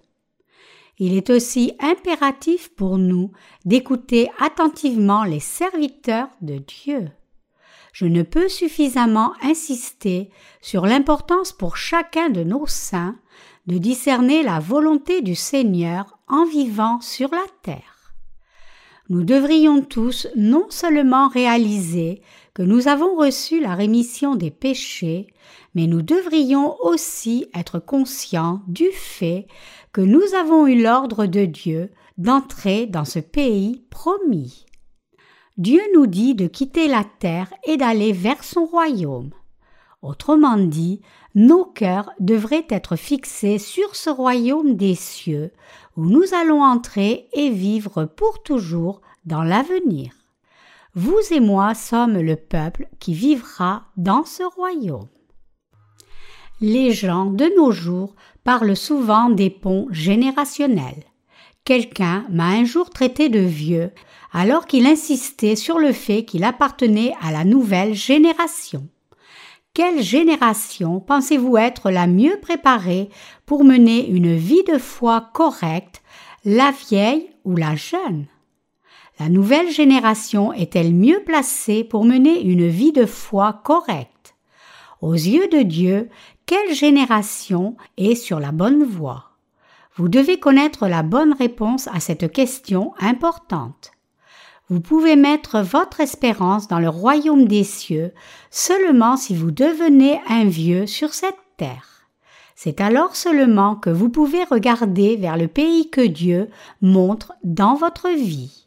Il 0.99 1.15
est 1.15 1.31
aussi 1.31 1.75
impératif 1.79 2.75
pour 2.75 2.99
nous 2.99 3.31
d'écouter 3.67 4.31
attentivement 4.41 5.25
les 5.25 5.41
serviteurs 5.41 6.31
de 6.41 6.57
Dieu. 6.57 7.11
Je 7.99 8.05
ne 8.05 8.23
peux 8.23 8.51
suffisamment 8.51 9.33
insister 9.41 10.29
sur 10.61 10.85
l'importance 10.85 11.55
pour 11.55 11.79
chacun 11.79 12.29
de 12.29 12.45
nos 12.45 12.67
saints 12.67 13.17
de 13.67 13.79
discerner 13.79 14.43
la 14.43 14.61
volonté 14.61 15.23
du 15.23 15.35
Seigneur 15.35 16.19
en 16.29 16.45
vivant 16.45 17.01
sur 17.01 17.31
la 17.31 17.47
terre. 17.63 18.13
Nous 19.09 19.25
devrions 19.25 19.81
tous 19.81 20.29
non 20.37 20.67
seulement 20.69 21.29
réaliser 21.29 22.21
que 22.53 22.61
nous 22.61 22.87
avons 22.87 23.17
reçu 23.17 23.63
la 23.63 23.75
rémission 23.75 24.35
des 24.35 24.51
péchés, 24.51 25.29
mais 25.75 25.87
nous 25.87 26.03
devrions 26.03 26.77
aussi 26.83 27.47
être 27.55 27.79
conscients 27.79 28.61
du 28.69 28.91
fait 28.93 29.47
que 29.95 30.03
nous 30.03 30.35
avons 30.39 30.67
eu 30.67 30.83
l'ordre 30.83 31.25
de 31.25 31.47
Dieu 31.47 31.91
d'entrer 32.19 32.85
dans 32.85 33.07
ce 33.07 33.21
pays 33.21 33.87
promis. 33.89 34.66
Dieu 35.59 35.81
nous 35.95 36.07
dit 36.07 36.35
de 36.35 36.47
quitter 36.47 36.87
la 36.87 37.03
terre 37.19 37.53
et 37.65 37.79
d'aller 37.79 38.13
vers 38.13 38.45
son 38.45 38.67
royaume. 38.67 39.31
Autrement 40.03 40.59
dit, 40.59 41.01
nos 41.35 41.65
cœurs 41.65 42.11
devraient 42.21 42.67
être 42.69 42.97
fixés 42.97 43.59
sur 43.59 43.97
ce 43.97 44.11
royaume 44.11 44.77
des 44.77 44.95
cieux 44.95 45.53
où 45.97 46.05
nous 46.05 46.35
allons 46.35 46.63
entrer 46.63 47.29
et 47.33 47.49
vivre 47.49 48.05
pour 48.05 48.43
toujours 48.43 49.01
dans 49.25 49.43
l'avenir. 49.43 50.13
Vous 50.95 51.21
et 51.31 51.41
moi 51.41 51.75
sommes 51.75 52.19
le 52.19 52.37
peuple 52.37 52.89
qui 53.01 53.15
vivra 53.15 53.87
dans 53.97 54.25
ce 54.25 54.43
royaume. 54.43 55.09
Les 56.61 56.93
gens 56.93 57.27
de 57.27 57.51
nos 57.57 57.71
jours 57.71 58.15
parlent 58.45 58.77
souvent 58.77 59.31
des 59.31 59.51
ponts 59.51 59.89
générationnels. 59.91 61.05
Quelqu'un 61.65 62.25
m'a 62.31 62.47
un 62.49 62.65
jour 62.65 62.91
traité 62.91 63.29
de 63.29 63.41
vieux 63.41 63.91
alors 64.37 64.67
qu'il 64.67 64.87
insistait 64.87 65.57
sur 65.57 65.79
le 65.79 65.93
fait 65.93 66.27
qu'il 66.27 66.45
appartenait 66.45 67.15
à 67.23 67.33
la 67.33 67.43
nouvelle 67.43 67.95
génération. 67.95 68.87
Quelle 69.73 70.03
génération 70.03 71.01
pensez-vous 71.01 71.57
être 71.57 71.91
la 71.91 72.07
mieux 72.07 72.39
préparée 72.43 73.09
pour 73.47 73.65
mener 73.65 74.07
une 74.07 74.37
vie 74.37 74.63
de 74.65 74.77
foi 74.77 75.31
correcte, 75.33 76.03
la 76.45 76.71
vieille 76.71 77.31
ou 77.45 77.57
la 77.57 77.77
jeune? 77.77 78.27
La 79.19 79.31
nouvelle 79.31 79.71
génération 79.71 80.53
est-elle 80.53 80.93
mieux 80.93 81.23
placée 81.25 81.83
pour 81.83 82.05
mener 82.05 82.43
une 82.43 82.69
vie 82.69 82.93
de 82.93 83.07
foi 83.07 83.63
correcte? 83.65 84.35
Aux 85.01 85.15
yeux 85.15 85.49
de 85.49 85.63
Dieu, 85.63 86.11
quelle 86.45 86.75
génération 86.75 87.75
est 87.97 88.17
sur 88.17 88.39
la 88.39 88.53
bonne 88.53 88.85
voie? 88.85 89.31
Vous 89.95 90.11
devez 90.11 90.39
connaître 90.39 90.89
la 90.89 91.03
bonne 91.03 91.33
réponse 91.33 91.89
à 91.89 92.01
cette 92.01 92.31
question 92.31 92.93
importante. 92.99 93.96
Vous 94.69 94.81
pouvez 94.81 95.15
mettre 95.15 95.61
votre 95.61 96.01
espérance 96.01 96.67
dans 96.67 96.81
le 96.81 96.89
royaume 96.89 97.47
des 97.47 97.63
cieux 97.63 98.13
seulement 98.51 99.17
si 99.17 99.35
vous 99.37 99.53
devenez 99.53 100.21
un 100.29 100.45
vieux 100.45 100.87
sur 100.87 101.15
cette 101.15 101.39
terre. 101.57 102.09
C'est 102.57 102.81
alors 102.81 103.15
seulement 103.15 103.77
que 103.77 103.91
vous 103.91 104.09
pouvez 104.09 104.43
regarder 104.43 105.17
vers 105.17 105.37
le 105.37 105.47
pays 105.47 105.89
que 105.89 106.01
Dieu 106.01 106.49
montre 106.81 107.35
dans 107.45 107.75
votre 107.75 108.09
vie. 108.09 108.67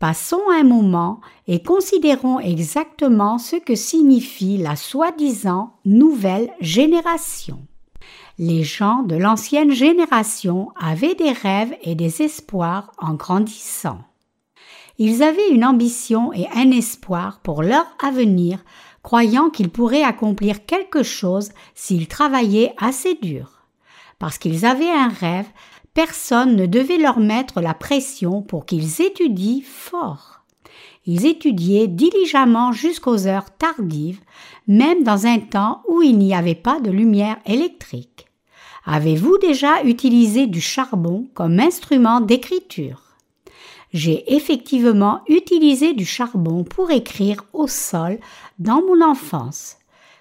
Passons 0.00 0.42
un 0.52 0.64
moment 0.64 1.20
et 1.46 1.62
considérons 1.62 2.40
exactement 2.40 3.38
ce 3.38 3.56
que 3.56 3.76
signifie 3.76 4.58
la 4.58 4.74
soi-disant 4.74 5.74
nouvelle 5.84 6.50
génération. 6.60 7.60
Les 8.38 8.64
gens 8.64 9.02
de 9.04 9.14
l'ancienne 9.14 9.70
génération 9.70 10.70
avaient 10.78 11.14
des 11.14 11.32
rêves 11.32 11.74
et 11.82 11.94
des 11.94 12.22
espoirs 12.22 12.92
en 12.98 13.14
grandissant. 13.14 14.00
Ils 14.98 15.22
avaient 15.22 15.50
une 15.50 15.64
ambition 15.64 16.32
et 16.32 16.46
un 16.54 16.70
espoir 16.70 17.40
pour 17.42 17.62
leur 17.62 17.86
avenir, 18.02 18.64
croyant 19.02 19.50
qu'ils 19.50 19.68
pourraient 19.68 20.02
accomplir 20.02 20.64
quelque 20.64 21.02
chose 21.02 21.50
s'ils 21.74 22.08
travaillaient 22.08 22.74
assez 22.78 23.14
dur. 23.14 23.66
Parce 24.18 24.38
qu'ils 24.38 24.64
avaient 24.64 24.90
un 24.90 25.08
rêve, 25.08 25.46
personne 25.92 26.56
ne 26.56 26.66
devait 26.66 26.98
leur 26.98 27.18
mettre 27.18 27.60
la 27.60 27.74
pression 27.74 28.42
pour 28.42 28.64
qu'ils 28.64 29.02
étudient 29.02 29.60
fort. 29.64 30.40
Ils 31.04 31.24
étudiaient 31.24 31.86
diligemment 31.86 32.72
jusqu'aux 32.72 33.26
heures 33.26 33.56
tardives, 33.56 34.20
même 34.66 35.04
dans 35.04 35.26
un 35.26 35.38
temps 35.38 35.82
où 35.88 36.02
il 36.02 36.18
n'y 36.18 36.34
avait 36.34 36.56
pas 36.56 36.80
de 36.80 36.90
lumière 36.90 37.36
électrique. 37.46 38.26
Avez-vous 38.86 39.38
déjà 39.38 39.82
utilisé 39.84 40.46
du 40.46 40.60
charbon 40.60 41.28
comme 41.34 41.60
instrument 41.60 42.20
d'écriture? 42.20 43.05
J'ai 43.92 44.34
effectivement 44.34 45.20
utilisé 45.28 45.92
du 45.94 46.04
charbon 46.04 46.64
pour 46.64 46.90
écrire 46.90 47.44
au 47.52 47.66
sol 47.66 48.18
dans 48.58 48.82
mon 48.82 49.04
enfance. 49.04 49.76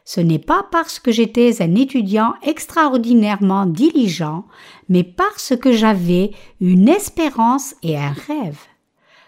Ce 0.07 0.21
n'est 0.21 0.39
pas 0.39 0.67
parce 0.71 0.99
que 0.99 1.11
j'étais 1.11 1.63
un 1.63 1.73
étudiant 1.73 2.35
extraordinairement 2.43 3.65
diligent, 3.65 4.45
mais 4.87 5.03
parce 5.03 5.53
que 5.57 5.71
j'avais 5.71 6.31
une 6.61 6.87
espérance 6.87 7.73
et 7.81 7.97
un 7.97 8.11
rêve. 8.11 8.59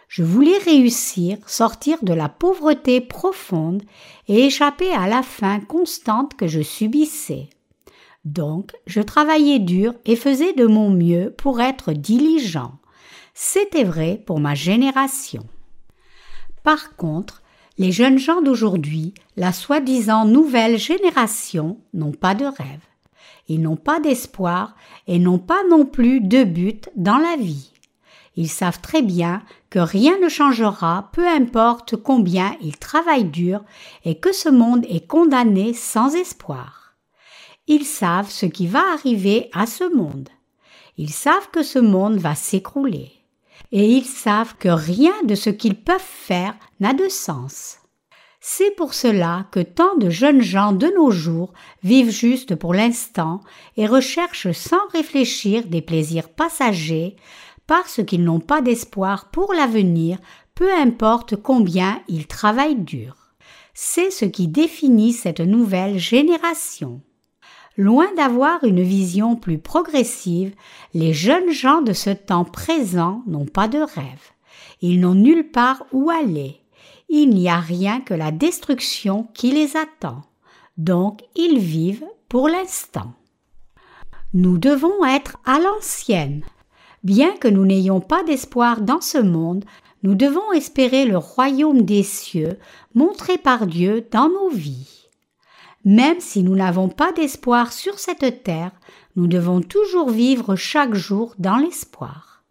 Je 0.08 0.24
voulais 0.24 0.58
réussir, 0.60 1.38
sortir 1.48 1.98
de 2.04 2.14
la 2.14 2.30
pauvreté 2.30 3.02
profonde 3.02 3.84
et 4.28 4.46
échapper 4.46 4.92
à 4.92 5.08
la 5.08 5.24
faim 5.24 5.60
constante 5.60 6.36
que 6.36 6.48
je 6.48 6.62
subissais. 6.62 7.50
Donc, 8.24 8.74
je 8.86 9.02
travaillais 9.02 9.60
dur 9.60 9.94
et 10.06 10.16
faisais 10.16 10.54
de 10.54 10.66
mon 10.66 10.92
mieux 10.92 11.34
pour 11.38 11.60
être 11.60 11.94
diligent. 11.94 12.74
C'était 13.40 13.84
vrai 13.84 14.20
pour 14.26 14.40
ma 14.40 14.56
génération. 14.56 15.46
Par 16.64 16.96
contre, 16.96 17.44
les 17.78 17.92
jeunes 17.92 18.18
gens 18.18 18.42
d'aujourd'hui, 18.42 19.14
la 19.36 19.54
soi-disant 19.54 20.26
nouvelle 20.26 20.80
génération, 20.80 21.78
n'ont 21.94 22.14
pas 22.14 22.34
de 22.34 22.46
rêve. 22.46 22.82
Ils 23.48 23.62
n'ont 23.62 23.76
pas 23.76 24.00
d'espoir 24.00 24.76
et 25.06 25.20
n'ont 25.20 25.38
pas 25.38 25.62
non 25.70 25.86
plus 25.86 26.20
de 26.20 26.44
but 26.46 26.90
dans 26.96 27.20
la 27.20 27.36
vie. 27.36 27.74
Ils 28.38 28.50
savent 28.50 28.82
très 28.82 29.04
bien 29.04 29.44
que 29.70 29.78
rien 29.78 30.18
ne 30.20 30.30
changera, 30.30 31.12
peu 31.14 31.28
importe 31.28 31.96
combien 31.96 32.56
ils 32.60 32.80
travaillent 32.80 33.26
dur, 33.26 33.64
et 34.04 34.18
que 34.18 34.34
ce 34.34 34.50
monde 34.50 34.84
est 34.90 35.06
condamné 35.06 35.76
sans 35.76 36.16
espoir. 36.16 36.96
Ils 37.68 37.86
savent 37.86 38.32
ce 38.32 38.48
qui 38.48 38.66
va 38.66 38.82
arriver 38.94 39.52
à 39.54 39.68
ce 39.68 39.84
monde. 39.96 40.30
Ils 40.98 41.14
savent 41.14 41.52
que 41.52 41.62
ce 41.62 41.78
monde 41.78 42.18
va 42.18 42.34
s'écrouler. 42.34 43.17
Et 43.72 43.86
ils 43.86 44.06
savent 44.06 44.56
que 44.58 44.70
rien 44.70 45.14
de 45.24 45.36
ce 45.36 45.50
qu'ils 45.50 45.82
peuvent 45.82 46.00
faire 46.00 46.56
n'a 46.80 46.94
de 46.94 47.10
sens. 47.10 47.78
C'est 48.40 48.72
pour 48.76 48.94
cela 48.94 49.48
que 49.52 49.60
tant 49.60 49.98
de 49.98 50.10
jeunes 50.10 50.42
gens 50.42 50.72
de 50.72 50.88
nos 50.96 51.12
jours 51.12 51.54
vivent 51.84 52.12
juste 52.12 52.56
pour 52.56 52.74
l'instant 52.74 53.42
et 53.76 53.88
recherchent 53.88 54.52
sans 54.52 54.88
réfléchir 54.94 55.68
des 55.68 55.82
plaisirs 55.82 56.30
passagers 56.30 57.18
parce 57.66 58.04
qu'ils 58.06 58.24
n'ont 58.24 58.40
pas 58.40 58.62
d'espoir 58.62 59.30
pour 59.32 59.54
l'avenir, 59.54 60.18
peu 60.56 60.74
importe 60.74 61.36
combien 61.36 62.02
ils 62.08 62.26
travaillent 62.26 62.76
dur. 62.76 63.16
C'est 63.74 64.12
ce 64.12 64.26
qui 64.26 64.48
définit 64.48 65.14
cette 65.14 65.42
nouvelle 65.42 66.00
génération. 66.00 67.02
Loin 67.78 68.08
d'avoir 68.16 68.64
une 68.64 68.82
vision 68.82 69.36
plus 69.36 69.60
progressive, 69.60 70.54
les 70.94 71.14
jeunes 71.14 71.52
gens 71.52 71.82
de 71.82 71.94
ce 71.94 72.10
temps 72.10 72.46
présent 72.46 73.24
n'ont 73.28 73.46
pas 73.46 73.68
de 73.68 73.80
rêve. 73.80 74.32
Ils 74.82 75.00
n'ont 75.00 75.16
nulle 75.16 75.52
part 75.52 75.86
où 75.92 76.10
aller. 76.10 76.60
Il 77.08 77.30
n'y 77.30 77.50
a 77.50 77.60
rien 77.60 78.02
que 78.02 78.14
la 78.14 78.32
destruction 78.32 79.28
qui 79.34 79.52
les 79.52 79.78
attend. 79.78 80.24
Donc 80.78 81.22
ils 81.36 81.60
vivent 81.60 82.06
pour 82.30 82.50
l'instant. 82.50 83.14
Nous 84.34 84.58
devons 84.58 85.06
être 85.06 85.38
à 85.46 85.60
l'ancienne, 85.60 86.44
Bien 87.04 87.38
que 87.38 87.48
nous 87.48 87.66
n'ayons 87.66 88.02
pas 88.02 88.24
d'espoir 88.24 88.82
dans 88.82 89.02
ce 89.02 89.18
monde, 89.18 89.64
nous 90.04 90.16
devons 90.16 90.52
espérer 90.52 91.06
le 91.06 91.18
royaume 91.18 91.84
des 91.84 92.04
cieux 92.04 92.58
montré 92.96 93.38
par 93.38 93.68
Dieu 93.68 94.06
dans 94.12 94.30
nos 94.30 94.50
vies. 94.50 94.97
Même 95.88 96.20
si 96.20 96.44
nous 96.44 96.56
n'avons 96.56 96.88
pas 96.88 97.12
d'espoir 97.12 97.74
sur 97.74 97.98
cette 97.98 98.44
terre, 98.44 98.74
nous 99.16 99.26
devons 99.26 99.62
toujours 99.62 100.12
vivre 100.12 100.56
chaque 100.56 100.94
jour 100.94 101.34
dans 101.40 101.58
l'espoir. 101.58 102.44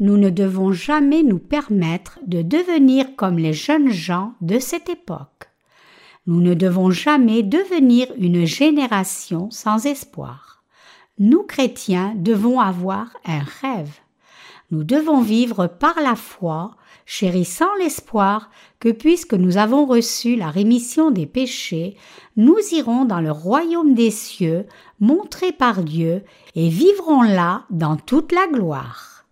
Nous 0.00 0.16
ne 0.16 0.30
devons 0.30 0.72
jamais 0.72 1.22
nous 1.22 1.38
permettre 1.38 2.18
de 2.26 2.42
devenir 2.42 3.14
comme 3.14 3.38
les 3.38 3.52
jeunes 3.52 3.90
gens 3.90 4.34
de 4.40 4.58
cette 4.58 4.88
époque. 4.88 5.48
Nous 6.26 6.40
ne 6.40 6.54
devons 6.54 6.90
jamais 6.90 7.44
devenir 7.44 8.08
une 8.18 8.44
génération 8.44 9.48
sans 9.52 9.86
espoir 9.86 10.50
nous 11.20 11.42
chrétiens 11.42 12.14
devons 12.16 12.60
avoir 12.60 13.14
un 13.26 13.42
rêve. 13.60 13.99
Nous 14.70 14.84
devons 14.84 15.20
vivre 15.20 15.66
par 15.66 16.00
la 16.00 16.14
foi, 16.14 16.76
chérissant 17.04 17.74
l'espoir 17.80 18.50
que 18.78 18.88
puisque 18.88 19.34
nous 19.34 19.56
avons 19.56 19.84
reçu 19.84 20.36
la 20.36 20.48
rémission 20.48 21.10
des 21.10 21.26
péchés, 21.26 21.96
nous 22.36 22.58
irons 22.70 23.04
dans 23.04 23.20
le 23.20 23.32
royaume 23.32 23.94
des 23.94 24.12
cieux, 24.12 24.66
montré 25.00 25.50
par 25.50 25.82
Dieu, 25.82 26.22
et 26.54 26.68
vivrons 26.68 27.22
là 27.22 27.64
dans 27.70 27.96
toute 27.96 28.30
la 28.30 28.46
gloire. 28.46 29.24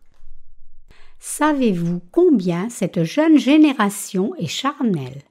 Savez-vous 1.20 2.00
combien 2.10 2.68
cette 2.68 3.04
jeune 3.04 3.38
génération 3.38 4.34
est 4.36 4.48
charnelle? 4.48 5.22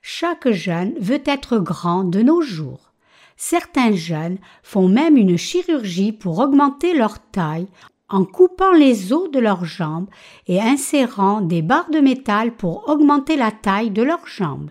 Chaque 0.00 0.50
jeune 0.50 0.94
veut 0.98 1.22
être 1.26 1.58
grand 1.58 2.04
de 2.04 2.22
nos 2.22 2.40
jours. 2.40 2.92
Certains 3.36 3.92
jeunes 3.92 4.38
font 4.62 4.88
même 4.88 5.16
une 5.16 5.36
chirurgie 5.36 6.12
pour 6.12 6.38
augmenter 6.38 6.94
leur 6.94 7.18
taille 7.30 7.68
en 8.10 8.24
coupant 8.24 8.72
les 8.72 9.12
os 9.12 9.30
de 9.30 9.38
leurs 9.38 9.64
jambes 9.64 10.08
et 10.48 10.60
insérant 10.60 11.40
des 11.40 11.62
barres 11.62 11.90
de 11.90 12.00
métal 12.00 12.54
pour 12.54 12.88
augmenter 12.88 13.36
la 13.36 13.52
taille 13.52 13.90
de 13.90 14.02
leurs 14.02 14.26
jambes. 14.26 14.70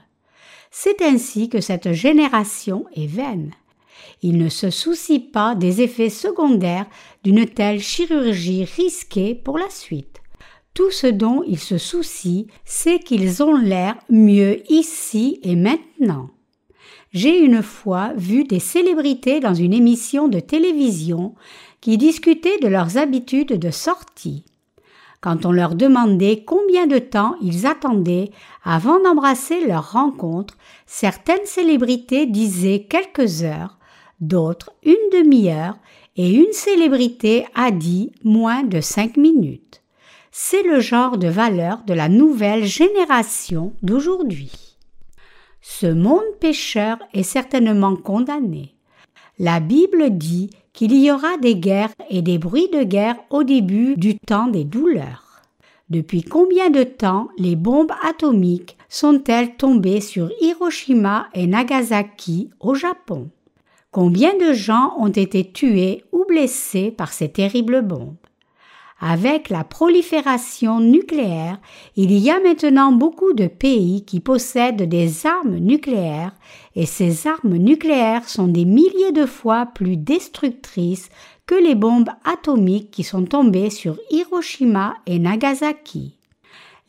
C'est 0.72 1.02
ainsi 1.02 1.50
que 1.50 1.62
cette 1.62 1.94
génération 1.94 2.86
est 2.96 3.08
vaine. 3.08 3.52
Ils 4.22 4.38
ne 4.38 4.50
se 4.50 4.70
soucient 4.70 5.32
pas 5.32 5.56
des 5.56 5.82
effets 5.82 6.10
secondaires 6.10 6.86
d'une 7.24 7.48
telle 7.48 7.80
chirurgie 7.80 8.66
risquée 8.66 9.34
pour 9.34 9.58
la 9.58 9.70
suite. 9.70 10.22
Tout 10.74 10.92
ce 10.92 11.08
dont 11.08 11.44
ils 11.48 11.60
se 11.60 11.78
soucient, 11.78 12.46
c'est 12.66 13.00
qu'ils 13.00 13.42
ont 13.42 13.56
l'air 13.56 13.96
mieux 14.10 14.62
ici 14.72 15.40
et 15.44 15.56
maintenant 15.56 16.30
j'ai 17.12 17.40
une 17.40 17.64
fois 17.64 18.14
vu 18.16 18.44
des 18.44 18.60
célébrités 18.60 19.40
dans 19.40 19.56
une 19.56 19.74
émission 19.74 20.28
de 20.28 20.40
télévision 20.40 21.34
qui 21.82 21.98
discutaient 21.98 22.60
de 22.60 22.68
leurs 22.68 22.98
habitudes 22.98 23.54
de 23.54 23.72
sortie. 23.72 24.46
Quand 25.22 25.46
on 25.46 25.52
leur 25.52 25.76
demandait 25.76 26.44
combien 26.46 26.88
de 26.88 27.00
temps 27.00 27.36
ils 27.42 27.68
attendaient 27.68 28.32
avant 28.64 29.02
d'embrasser 29.02 29.66
leur 29.66 29.92
rencontre, 29.92 30.58
certaines 30.86 31.46
célébrités 31.46 32.26
disaient 32.26 32.88
quelques 32.90 33.44
heures, 33.44 33.78
d'autres 34.22 34.72
une 34.84 34.96
demi-heure, 35.12 35.78
et 36.16 36.34
une 36.34 36.52
célébrité 36.52 37.46
a 37.56 37.72
dit 37.72 38.12
moins 38.24 38.64
de 38.64 38.82
cinq 38.82 39.16
minutes. 39.16 39.82
C'est 40.32 40.64
le 40.64 40.80
genre 40.80 41.18
de 41.18 41.28
valeur 41.28 41.84
de 41.86 41.94
la 41.94 42.10
nouvelle 42.10 42.66
génération 42.66 43.74
d'aujourd'hui. 43.84 44.52
Ce 45.62 45.86
monde 45.86 46.24
pécheur 46.40 46.98
est 47.14 47.24
certainement 47.24 47.96
condamné. 47.96 48.76
La 49.38 49.60
Bible 49.60 50.18
dit 50.18 50.50
qu'il 50.74 50.94
y 50.94 51.12
aura 51.12 51.38
des 51.38 51.56
guerres 51.56 51.94
et 52.10 52.22
des 52.22 52.38
bruits 52.38 52.70
de 52.72 52.84
guerre 52.84 53.18
au 53.30 53.44
début 53.44 53.96
du 53.98 54.18
temps 54.20 54.48
des 54.48 54.64
douleurs. 54.64 55.42
Depuis 55.90 56.22
combien 56.22 56.70
de 56.70 56.84
temps 56.84 57.30
les 57.38 57.56
bombes 57.56 57.92
atomiques 58.04 58.78
sont-elles 58.90 59.56
tombées 59.56 60.02
sur 60.02 60.32
Hiroshima 60.40 61.28
et 61.34 61.48
Nagasaki 61.48 62.52
au 62.60 62.76
Japon? 62.76 63.30
Combien 63.92 64.38
de 64.38 64.54
gens 64.54 64.94
ont 65.00 65.08
été 65.08 65.52
tués 65.52 66.04
ou 66.12 66.26
blessés 66.28 66.92
par 66.92 67.12
ces 67.12 67.30
terribles 67.30 67.82
bombes? 67.82 68.19
Avec 69.00 69.50
la 69.50 69.64
prolifération 69.64 70.80
nucléaire, 70.80 71.60
il 71.96 72.12
y 72.12 72.30
a 72.30 72.40
maintenant 72.40 72.92
beaucoup 72.92 73.34
de 73.34 73.48
pays 73.48 74.04
qui 74.04 74.20
possèdent 74.20 74.90
des 74.90 75.26
armes 75.26 75.58
nucléaires 75.58 76.36
et 76.76 76.86
ces 76.86 77.28
armes 77.28 77.56
nucléaires 77.56 78.28
sont 78.28 78.48
des 78.48 78.66
milliers 78.66 79.14
de 79.14 79.26
fois 79.26 79.68
plus 79.68 79.96
destructrices 79.96 81.10
que 81.46 81.56
les 81.56 81.76
bombes 81.76 82.10
atomiques 82.26 82.92
qui 82.92 83.04
sont 83.04 83.26
tombées 83.26 83.70
sur 83.70 83.98
Hiroshima 84.12 84.96
et 85.06 85.18
Nagasaki. 85.18 86.16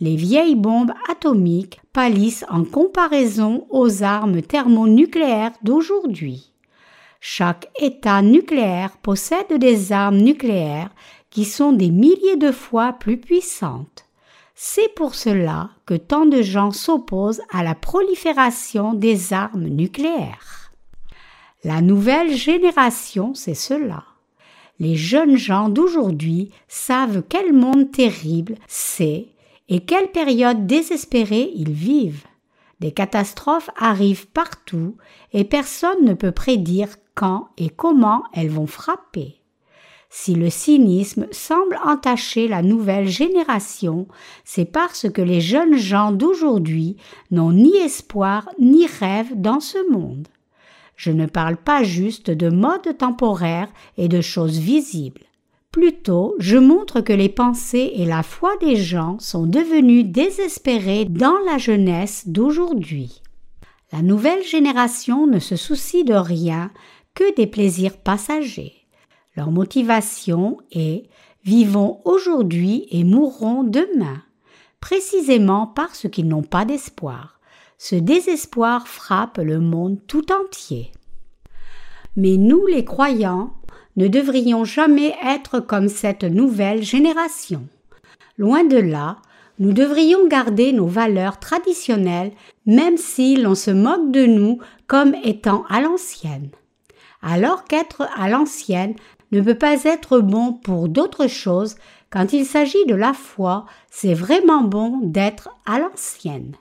Les 0.00 0.16
vieilles 0.16 0.56
bombes 0.56 0.92
atomiques 1.08 1.80
pâlissent 1.92 2.44
en 2.48 2.64
comparaison 2.64 3.66
aux 3.70 4.02
armes 4.02 4.42
thermonucléaires 4.42 5.52
d'aujourd'hui. 5.62 6.50
Chaque 7.20 7.68
État 7.78 8.22
nucléaire 8.22 8.96
possède 9.02 9.58
des 9.58 9.92
armes 9.92 10.16
nucléaires 10.16 10.88
qui 11.30 11.44
sont 11.44 11.72
des 11.72 11.90
milliers 11.90 12.36
de 12.36 12.52
fois 12.52 12.92
plus 12.92 13.16
puissantes. 13.16 14.04
C'est 14.54 14.94
pour 14.94 15.14
cela 15.14 15.70
que 15.86 15.94
tant 15.94 16.26
de 16.26 16.42
gens 16.42 16.70
s'opposent 16.70 17.40
à 17.50 17.64
la 17.64 17.74
prolifération 17.74 18.92
des 18.92 19.32
armes 19.32 19.68
nucléaires. 19.68 20.72
La 21.64 21.80
nouvelle 21.80 22.34
génération, 22.34 23.34
c'est 23.34 23.54
cela. 23.54 24.04
Les 24.78 24.96
jeunes 24.96 25.36
gens 25.36 25.68
d'aujourd'hui 25.68 26.50
savent 26.68 27.22
quel 27.28 27.52
monde 27.52 27.90
terrible 27.92 28.56
c'est 28.66 29.28
et 29.68 29.80
quelle 29.80 30.10
période 30.10 30.66
désespérée 30.66 31.52
ils 31.54 31.72
vivent. 31.72 32.26
Des 32.80 32.92
catastrophes 32.92 33.70
arrivent 33.76 34.26
partout 34.26 34.96
et 35.32 35.44
personne 35.44 36.04
ne 36.04 36.14
peut 36.14 36.32
prédire 36.32 36.88
quand 37.14 37.48
et 37.58 37.68
comment 37.68 38.24
elles 38.32 38.50
vont 38.50 38.66
frapper. 38.66 39.39
Si 40.12 40.34
le 40.34 40.50
cynisme 40.50 41.28
semble 41.30 41.78
entacher 41.84 42.48
la 42.48 42.62
nouvelle 42.62 43.08
génération, 43.08 44.08
c'est 44.44 44.64
parce 44.64 45.08
que 45.08 45.22
les 45.22 45.40
jeunes 45.40 45.76
gens 45.76 46.10
d'aujourd'hui 46.10 46.96
n'ont 47.30 47.52
ni 47.52 47.76
espoir 47.76 48.50
ni 48.58 48.86
rêve 48.86 49.40
dans 49.40 49.60
ce 49.60 49.78
monde. 49.90 50.26
Je 50.96 51.12
ne 51.12 51.26
parle 51.26 51.56
pas 51.56 51.84
juste 51.84 52.30
de 52.30 52.50
mode 52.50 52.98
temporaire 52.98 53.68
et 53.96 54.08
de 54.08 54.20
choses 54.20 54.58
visibles. 54.58 55.22
Plutôt, 55.70 56.34
je 56.40 56.56
montre 56.58 57.00
que 57.00 57.12
les 57.12 57.28
pensées 57.28 57.92
et 57.94 58.04
la 58.04 58.24
foi 58.24 58.56
des 58.60 58.74
gens 58.74 59.16
sont 59.20 59.46
devenus 59.46 60.04
désespérés 60.04 61.04
dans 61.04 61.38
la 61.46 61.58
jeunesse 61.58 62.26
d'aujourd'hui. 62.26 63.22
La 63.92 64.02
nouvelle 64.02 64.42
génération 64.42 65.28
ne 65.28 65.38
se 65.38 65.54
soucie 65.54 66.02
de 66.02 66.14
rien 66.14 66.72
que 67.14 67.34
des 67.36 67.46
plaisirs 67.46 67.96
passagers. 67.96 68.79
Motivation 69.48 70.58
est 70.72 71.04
vivons 71.44 72.00
aujourd'hui 72.04 72.86
et 72.90 73.04
mourront 73.04 73.64
demain, 73.64 74.22
précisément 74.80 75.66
parce 75.66 76.08
qu'ils 76.08 76.28
n'ont 76.28 76.42
pas 76.42 76.64
d'espoir. 76.64 77.40
Ce 77.78 77.94
désespoir 77.94 78.86
frappe 78.88 79.38
le 79.38 79.58
monde 79.58 79.98
tout 80.06 80.26
entier. 80.32 80.92
Mais 82.16 82.36
nous, 82.36 82.66
les 82.66 82.84
croyants, 82.84 83.54
ne 83.96 84.08
devrions 84.08 84.64
jamais 84.64 85.14
être 85.24 85.60
comme 85.60 85.88
cette 85.88 86.24
nouvelle 86.24 86.82
génération. 86.82 87.66
Loin 88.36 88.64
de 88.64 88.76
là, 88.76 89.16
nous 89.58 89.72
devrions 89.72 90.26
garder 90.26 90.72
nos 90.72 90.86
valeurs 90.86 91.38
traditionnelles 91.38 92.32
même 92.66 92.96
si 92.96 93.36
l'on 93.36 93.54
se 93.54 93.70
moque 93.70 94.10
de 94.10 94.26
nous 94.26 94.58
comme 94.86 95.14
étant 95.22 95.64
à 95.68 95.80
l'ancienne. 95.80 96.50
Alors 97.22 97.64
qu'être 97.64 98.08
à 98.16 98.28
l'ancienne 98.28 98.94
ne 99.32 99.40
peut 99.40 99.54
pas 99.54 99.84
être 99.84 100.20
bon 100.20 100.52
pour 100.52 100.88
d'autres 100.88 101.28
choses, 101.28 101.76
quand 102.10 102.32
il 102.32 102.44
s'agit 102.44 102.84
de 102.86 102.94
la 102.94 103.12
foi, 103.12 103.66
c'est 103.90 104.14
vraiment 104.14 104.62
bon 104.62 104.98
d'être 105.02 105.50
à 105.66 105.78
l'ancienne. 105.78 106.56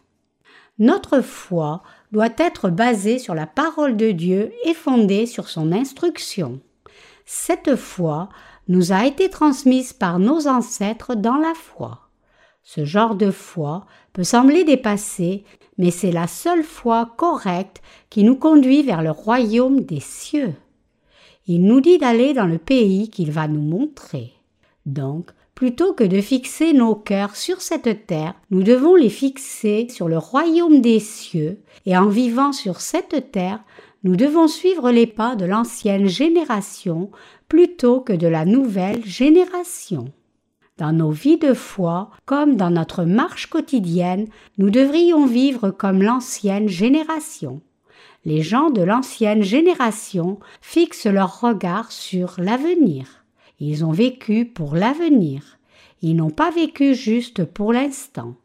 Notre 0.78 1.22
foi 1.22 1.82
doit 2.12 2.30
être 2.38 2.70
basée 2.70 3.20
sur 3.20 3.36
la 3.36 3.48
parole 3.48 3.98
de 3.98 4.12
Dieu 4.12 4.54
et 4.64 4.74
fondée 4.74 5.26
sur 5.26 5.50
son 5.50 5.72
instruction. 5.72 6.60
Cette 7.26 7.76
foi 7.76 8.30
nous 8.68 8.92
a 8.92 9.06
été 9.06 9.30
transmise 9.30 9.94
par 9.94 10.20
nos 10.20 10.48
ancêtres 10.48 11.16
dans 11.16 11.38
la 11.38 11.54
foi. 11.54 12.10
Ce 12.64 12.86
genre 12.86 13.16
de 13.16 13.32
foi 13.32 13.86
peut 14.14 14.24
sembler 14.24 14.64
dépassé, 14.64 15.44
mais 15.78 15.92
c'est 15.92 16.12
la 16.12 16.28
seule 16.28 16.64
foi 16.64 17.14
correcte 17.18 17.82
qui 18.10 18.24
nous 18.24 18.36
conduit 18.36 18.84
vers 18.84 19.02
le 19.02 19.12
royaume 19.12 19.82
des 19.82 20.00
cieux. 20.00 20.54
Il 21.52 21.64
nous 21.64 21.82
dit 21.82 21.98
d'aller 21.98 22.36
dans 22.36 22.46
le 22.46 22.60
pays 22.60 23.10
qu'il 23.10 23.32
va 23.32 23.48
nous 23.48 23.64
montrer. 23.64 24.34
Donc, 24.86 25.32
plutôt 25.56 25.94
que 25.94 26.04
de 26.04 26.22
fixer 26.22 26.74
nos 26.74 26.94
cœurs 26.94 27.36
sur 27.36 27.62
cette 27.62 28.06
terre, 28.06 28.36
nous 28.52 28.62
devons 28.62 28.94
les 28.94 29.10
fixer 29.10 29.88
sur 29.90 30.08
le 30.08 30.20
royaume 30.20 30.80
des 30.80 31.00
cieux, 31.00 31.58
et 31.88 31.98
en 31.98 32.06
vivant 32.06 32.52
sur 32.52 32.82
cette 32.82 33.32
terre, 33.32 33.64
nous 34.04 34.16
devons 34.16 34.48
suivre 34.48 34.92
les 34.92 35.08
pas 35.08 35.36
de 35.36 35.46
l'ancienne 35.46 36.06
génération 36.06 37.10
plutôt 37.48 38.00
que 38.00 38.14
de 38.14 38.28
la 38.28 38.46
nouvelle 38.46 39.04
génération. 39.04 40.14
Dans 40.78 40.94
nos 40.94 41.10
vies 41.10 41.40
de 41.40 41.56
foi, 41.56 42.12
comme 42.28 42.58
dans 42.58 42.70
notre 42.70 43.06
marche 43.06 43.48
quotidienne, 43.48 44.28
nous 44.60 44.70
devrions 44.70 45.26
vivre 45.26 45.72
comme 45.72 46.04
l'ancienne 46.04 46.70
génération. 46.70 47.64
Les 48.30 48.44
gens 48.44 48.70
de 48.70 48.84
l'ancienne 48.84 49.42
génération 49.42 50.38
fixent 50.62 51.08
leur 51.08 51.42
regard 51.42 51.92
sur 51.92 52.36
l'avenir. 52.38 53.26
Ils 53.60 53.84
ont 53.84 53.92
vécu 53.92 54.46
pour 54.46 54.76
l'avenir. 54.76 55.58
Ils 56.04 56.16
n'ont 56.16 56.30
pas 56.30 56.52
vécu 56.52 56.94
juste 56.94 57.44
pour 57.44 57.74
l'instant. 57.74 58.36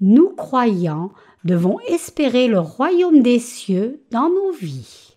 Nous, 0.00 0.30
croyants, 0.30 1.12
devons 1.44 1.78
espérer 1.80 2.48
le 2.48 2.60
royaume 2.60 3.20
des 3.20 3.38
cieux 3.38 4.00
dans 4.10 4.30
nos 4.30 4.52
vies. 4.52 5.12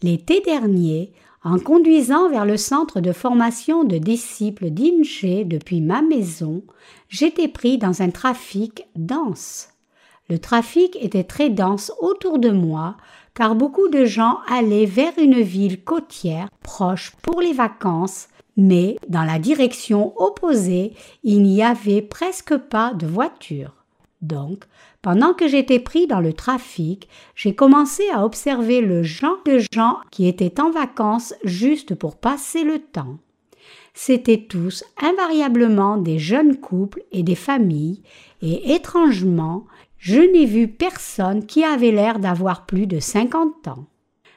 L'été 0.00 0.40
dernier, 0.40 1.12
en 1.42 1.58
conduisant 1.58 2.30
vers 2.30 2.44
le 2.44 2.56
centre 2.56 3.00
de 3.00 3.10
formation 3.10 3.82
de 3.82 3.98
disciples 3.98 4.70
d'Inche 4.70 5.24
depuis 5.24 5.80
ma 5.80 6.02
maison, 6.02 6.62
j'étais 7.08 7.48
pris 7.48 7.78
dans 7.78 8.00
un 8.00 8.10
trafic 8.10 8.86
dense. 8.94 9.70
Le 10.30 10.38
trafic 10.38 10.96
était 11.02 11.24
très 11.24 11.50
dense 11.50 11.92
autour 12.00 12.38
de 12.38 12.48
moi, 12.48 12.96
car 13.34 13.54
beaucoup 13.54 13.88
de 13.88 14.04
gens 14.04 14.38
allaient 14.48 14.86
vers 14.86 15.12
une 15.18 15.40
ville 15.40 15.82
côtière 15.82 16.48
proche 16.62 17.12
pour 17.22 17.40
les 17.40 17.52
vacances, 17.52 18.28
mais 18.56 18.96
dans 19.08 19.24
la 19.24 19.38
direction 19.38 20.12
opposée, 20.20 20.92
il 21.24 21.42
n'y 21.42 21.62
avait 21.62 22.02
presque 22.02 22.56
pas 22.56 22.94
de 22.94 23.06
voitures. 23.06 23.74
Donc, 24.22 24.64
pendant 25.02 25.34
que 25.34 25.48
j'étais 25.48 25.80
pris 25.80 26.06
dans 26.06 26.20
le 26.20 26.32
trafic, 26.32 27.08
j'ai 27.34 27.54
commencé 27.54 28.04
à 28.10 28.24
observer 28.24 28.80
le 28.80 29.02
genre 29.02 29.38
de 29.44 29.60
gens 29.72 29.98
qui 30.10 30.26
étaient 30.26 30.60
en 30.60 30.70
vacances 30.70 31.34
juste 31.44 31.94
pour 31.94 32.16
passer 32.16 32.64
le 32.64 32.78
temps. 32.78 33.18
C'étaient 33.92 34.46
tous 34.48 34.82
invariablement 35.00 35.98
des 35.98 36.18
jeunes 36.18 36.56
couples 36.56 37.02
et 37.12 37.22
des 37.22 37.34
familles, 37.34 38.02
et 38.40 38.74
étrangement, 38.74 39.66
je 40.04 40.20
n'ai 40.20 40.44
vu 40.44 40.68
personne 40.68 41.46
qui 41.46 41.64
avait 41.64 41.90
l'air 41.90 42.18
d'avoir 42.18 42.66
plus 42.66 42.86
de 42.86 43.00
cinquante 43.00 43.68
ans. 43.68 43.86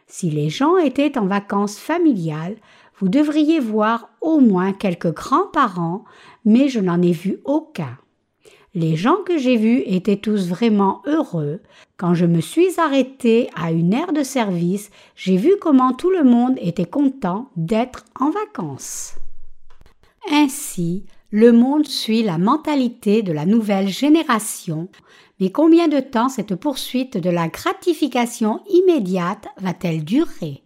Si 0.07 0.30
les 0.30 0.49
gens 0.49 0.78
étaient 0.78 1.18
en 1.18 1.26
vacances 1.26 1.78
familiales, 1.78 2.55
vous 2.97 3.09
devriez 3.09 3.59
voir 3.59 4.09
au 4.22 4.39
moins 4.39 4.72
quelques 4.72 5.13
grands-parents, 5.13 6.05
mais 6.45 6.70
je 6.70 6.80
n'en 6.80 7.01
ai 7.01 7.11
vu 7.11 7.39
aucun. 7.43 7.97
Les 8.76 8.95
gens 8.95 9.18
que 9.26 9.38
j'ai 9.38 9.57
vus 9.57 9.84
étaient 9.86 10.15
tous 10.15 10.47
vraiment 10.47 11.01
heureux. 11.05 11.59
Quand 11.97 12.13
je 12.13 12.26
me 12.26 12.39
suis 12.39 12.80
arrêtée 12.80 13.49
à 13.53 13.74
une 13.74 13.93
aire 13.93 14.13
de 14.13 14.24
service, 14.24 14.89
j'ai 15.18 15.36
vu 15.36 15.55
comment 15.59 15.91
tout 15.91 16.11
le 16.11 16.24
monde 16.24 16.57
était 16.61 16.86
content 16.86 17.49
d'être 17.57 18.05
en 18.18 18.30
vacances. 18.30 19.15
Ainsi, 20.32 21.03
le 21.30 21.51
monde 21.51 21.88
suit 21.88 22.24
la 22.24 22.38
mentalité 22.38 23.22
de 23.22 23.34
la 23.34 23.45
nouvelle 23.45 23.89
génération, 23.89 24.88
mais 25.39 25.51
combien 25.51 25.88
de 25.88 25.99
temps 25.99 26.29
cette 26.29 26.55
poursuite 26.55 27.17
de 27.17 27.29
la 27.29 27.47
gratification 27.47 28.61
immédiate 28.69 29.47
va-t-elle 29.57 30.03
durer? 30.03 30.63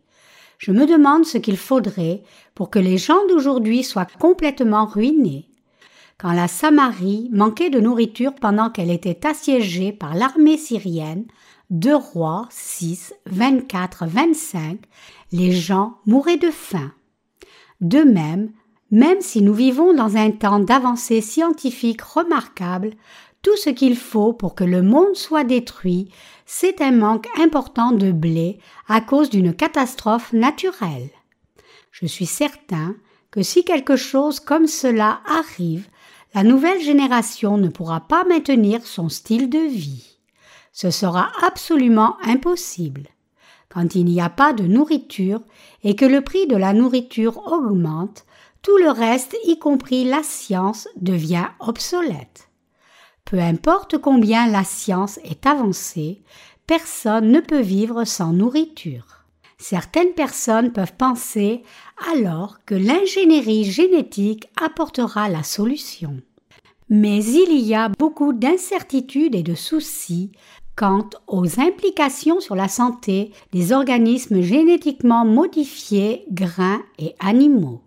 Je 0.57 0.71
me 0.71 0.85
demande 0.85 1.25
ce 1.25 1.37
qu'il 1.37 1.57
faudrait 1.57 2.23
pour 2.55 2.69
que 2.69 2.79
les 2.79 2.97
gens 2.97 3.25
d'aujourd'hui 3.27 3.83
soient 3.83 4.07
complètement 4.19 4.85
ruinés 4.85 5.51
quand 6.21 6.33
la 6.33 6.47
Samarie 6.47 7.29
manquait 7.33 7.71
de 7.71 7.79
nourriture 7.79 8.35
pendant 8.35 8.69
qu'elle 8.69 8.91
était 8.91 9.25
assiégée 9.25 9.91
par 9.91 10.13
l'armée 10.13 10.57
syrienne, 10.57 11.25
2 11.71 11.95
Rois 11.95 12.47
6, 12.51 13.15
24, 13.25 14.05
25, 14.05 14.81
les 15.31 15.51
gens 15.51 15.95
mouraient 16.05 16.37
de 16.37 16.51
faim. 16.51 16.91
De 17.79 18.03
même, 18.03 18.51
même 18.91 19.19
si 19.21 19.41
nous 19.41 19.53
vivons 19.55 19.95
dans 19.95 20.15
un 20.15 20.29
temps 20.29 20.59
d'avancée 20.59 21.21
scientifique 21.21 22.03
remarquable, 22.03 22.91
tout 23.41 23.57
ce 23.57 23.69
qu'il 23.69 23.97
faut 23.97 24.33
pour 24.33 24.55
que 24.55 24.63
le 24.63 24.81
monde 24.81 25.15
soit 25.15 25.43
détruit, 25.43 26.09
c'est 26.45 26.81
un 26.81 26.91
manque 26.91 27.27
important 27.39 27.91
de 27.91 28.11
blé 28.11 28.59
à 28.87 29.01
cause 29.01 29.29
d'une 29.29 29.53
catastrophe 29.53 30.31
naturelle. 30.33 31.09
Je 31.91 32.05
suis 32.05 32.25
certain 32.25 32.95
que 33.31 33.41
si 33.41 33.63
quelque 33.63 33.95
chose 33.95 34.39
comme 34.39 34.67
cela 34.67 35.21
arrive, 35.25 35.87
la 36.33 36.43
nouvelle 36.43 36.81
génération 36.81 37.57
ne 37.57 37.67
pourra 37.67 38.01
pas 38.01 38.23
maintenir 38.25 38.85
son 38.85 39.09
style 39.09 39.49
de 39.49 39.59
vie. 39.59 40.17
Ce 40.71 40.91
sera 40.91 41.31
absolument 41.45 42.17
impossible. 42.23 43.07
Quand 43.69 43.95
il 43.95 44.05
n'y 44.05 44.21
a 44.21 44.29
pas 44.29 44.53
de 44.53 44.63
nourriture 44.63 45.41
et 45.83 45.95
que 45.95 46.05
le 46.05 46.21
prix 46.21 46.47
de 46.47 46.55
la 46.55 46.73
nourriture 46.73 47.51
augmente, 47.51 48.25
tout 48.61 48.77
le 48.77 48.91
reste, 48.91 49.35
y 49.45 49.57
compris 49.57 50.03
la 50.03 50.23
science, 50.23 50.87
devient 50.95 51.47
obsolète. 51.59 52.50
Peu 53.31 53.39
importe 53.39 53.97
combien 53.97 54.45
la 54.45 54.65
science 54.65 55.17
est 55.23 55.45
avancée, 55.45 56.21
personne 56.67 57.31
ne 57.31 57.39
peut 57.39 57.61
vivre 57.61 58.03
sans 58.03 58.33
nourriture. 58.33 59.23
Certaines 59.57 60.11
personnes 60.11 60.73
peuvent 60.73 60.97
penser 60.97 61.63
alors 62.13 62.57
que 62.65 62.75
l'ingénierie 62.75 63.63
génétique 63.63 64.49
apportera 64.61 65.29
la 65.29 65.43
solution. 65.43 66.17
Mais 66.89 67.23
il 67.23 67.57
y 67.57 67.73
a 67.73 67.87
beaucoup 67.97 68.33
d'incertitudes 68.33 69.35
et 69.35 69.43
de 69.43 69.55
soucis 69.55 70.33
quant 70.75 71.09
aux 71.27 71.57
implications 71.57 72.41
sur 72.41 72.55
la 72.55 72.67
santé 72.67 73.31
des 73.53 73.71
organismes 73.71 74.41
génétiquement 74.41 75.23
modifiés, 75.23 76.25
grains 76.31 76.83
et 76.99 77.15
animaux. 77.19 77.81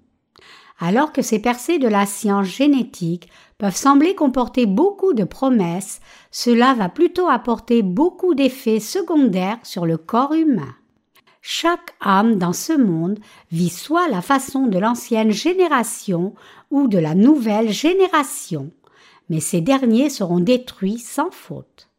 Alors 0.78 1.12
que 1.12 1.20
ces 1.20 1.38
percées 1.38 1.78
de 1.78 1.88
la 1.88 2.07
science 2.07 2.47
génétique 2.47 3.28
peuvent 3.59 3.77
sembler 3.77 4.15
comporter 4.15 4.67
beaucoup 4.67 5.15
de 5.15 5.25
promesses, 5.25 6.01
cela 6.31 6.75
va 6.75 6.89
plutôt 6.89 7.29
apporter 7.29 7.83
beaucoup 7.83 8.35
d'effets 8.35 8.81
secondaires 8.81 9.59
sur 9.63 9.87
le 9.87 9.97
corps 9.97 10.35
humain. 10.35 10.75
Chaque 11.41 11.95
âme 12.01 12.37
dans 12.37 12.55
ce 12.55 12.73
monde 12.73 13.19
vit 13.53 13.69
soit 13.69 14.09
la 14.09 14.23
façon 14.23 14.67
de 14.67 14.79
l'ancienne 14.79 15.31
génération 15.31 16.35
ou 16.71 16.89
de 16.89 16.99
la 16.99 17.15
nouvelle 17.15 17.71
génération, 17.71 18.71
mais 19.29 19.41
ces 19.41 19.61
derniers 19.61 20.09
seront 20.09 20.41
détruits 20.41 20.99
sans 20.99 21.31
faute. 21.31 21.91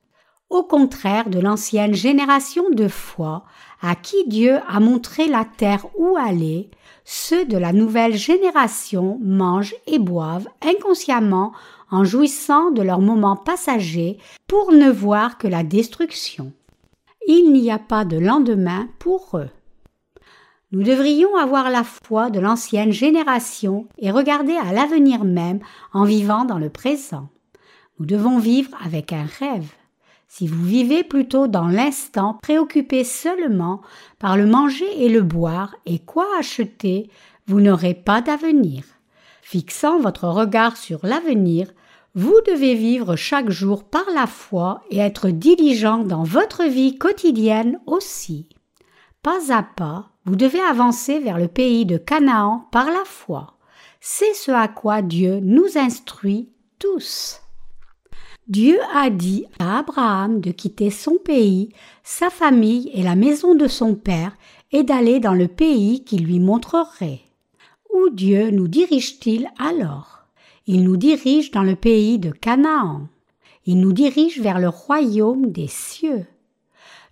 Au 0.50 0.64
contraire 0.64 1.30
de 1.30 1.40
l'ancienne 1.40 1.94
génération 1.94 2.70
de 2.72 2.88
foi, 2.88 3.46
à 3.82 3.96
qui 3.96 4.28
Dieu 4.28 4.60
a 4.68 4.80
montré 4.80 5.28
la 5.28 5.46
terre 5.46 5.86
où 5.96 6.18
aller, 6.18 6.70
ceux 7.06 7.46
de 7.46 7.58
la 7.58 7.72
nouvelle 7.72 8.18
génération 8.18 9.20
mangent 9.22 9.76
et 9.88 10.00
boivent 10.00 10.50
inconsciemment 10.62 11.54
en 11.90 12.04
jouissant 12.04 12.72
de 12.72 12.82
leurs 12.82 13.02
moments 13.02 13.38
passagers 13.38 14.18
pour 14.48 14.74
ne 14.74 14.92
voir 14.92 15.38
que 15.38 15.48
la 15.48 15.64
destruction 15.64 16.52
il 17.28 17.52
n'y 17.54 17.72
a 17.72 17.80
pas 17.80 18.06
de 18.06 18.18
lendemain 18.18 18.88
pour 19.00 19.38
eux. 19.38 19.50
Nous 20.72 20.84
devrions 20.84 21.36
avoir 21.36 21.70
la 21.70 21.84
foi 21.84 22.30
de 22.30 22.40
l'ancienne 22.40 22.92
génération 22.92 23.88
et 23.98 24.12
regarder 24.12 24.56
à 24.56 24.74
l'avenir 24.74 25.24
même 25.24 25.60
en 25.94 26.04
vivant 26.04 26.46
dans 26.46 26.58
le 26.58 26.70
présent. 26.70 27.30
Nous 28.00 28.06
devons 28.06 28.40
vivre 28.40 28.72
avec 28.84 29.14
un 29.14 29.26
rêve. 29.40 29.72
Si 30.38 30.48
vous 30.48 30.66
vivez 30.66 31.06
plutôt 31.06 31.48
dans 31.48 31.70
l'instant, 31.70 32.40
préoccupé 32.42 33.06
seulement 33.06 33.80
par 34.20 34.36
le 34.36 34.46
manger 34.46 35.06
et 35.06 35.08
le 35.08 35.22
boire 35.22 35.78
et 35.86 36.00
quoi 36.00 36.28
acheter, 36.38 37.10
vous 37.48 37.62
n'aurez 37.62 37.94
pas 37.94 38.20
d'avenir. 38.20 38.84
Fixant 39.42 39.98
votre 39.98 40.28
regard 40.28 40.76
sur 40.76 41.06
l'avenir, 41.06 41.72
vous 42.16 42.36
devez 42.46 42.76
vivre 42.76 43.16
chaque 43.16 43.50
jour 43.50 43.86
par 43.86 44.04
la 44.14 44.28
foi 44.28 44.82
et 44.90 44.98
être 44.98 45.30
diligent 45.30 46.00
dans 46.00 46.24
votre 46.24 46.66
vie 46.66 46.98
quotidienne 46.98 47.80
aussi. 47.86 48.50
Pas 49.24 49.54
à 49.54 49.64
pas, 49.64 50.10
vous 50.26 50.36
devez 50.36 50.60
avancer 50.60 51.20
vers 51.20 51.38
le 51.38 51.48
pays 51.48 51.86
de 51.86 51.98
Canaan 51.98 52.68
par 52.74 52.88
la 52.88 53.06
foi. 53.06 53.56
C'est 54.02 54.34
ce 54.34 54.52
à 54.52 54.68
quoi 54.68 55.02
Dieu 55.02 55.40
nous 55.40 55.78
instruit 55.78 56.50
tous. 56.78 57.40
Dieu 58.48 58.78
a 58.94 59.10
dit 59.10 59.48
à 59.58 59.80
Abraham 59.80 60.40
de 60.40 60.52
quitter 60.52 60.92
son 60.92 61.18
pays, 61.18 61.70
sa 62.04 62.30
famille 62.30 62.92
et 62.94 63.02
la 63.02 63.16
maison 63.16 63.56
de 63.56 63.68
son 63.68 63.96
père 63.96 64.38
et 64.72 64.84
d'aller 64.84 65.20
dans 65.20 65.34
le 65.34 65.48
pays 65.48 66.04
qu'il 66.04 66.26
lui 66.26 66.40
montrerait. 66.40 67.22
Où 67.92 68.12
Dieu 68.12 68.52
nous 68.52 68.68
dirige-t-il 68.68 69.50
alors? 69.58 70.28
Il 70.68 70.84
nous 70.84 70.96
dirige 70.96 71.50
dans 71.50 71.64
le 71.64 71.76
pays 71.76 72.20
de 72.20 72.30
Canaan. 72.30 73.08
Il 73.66 73.80
nous 73.80 73.94
dirige 73.94 74.40
vers 74.40 74.60
le 74.60 74.70
royaume 74.70 75.52
des 75.52 75.68
cieux. 75.68 76.28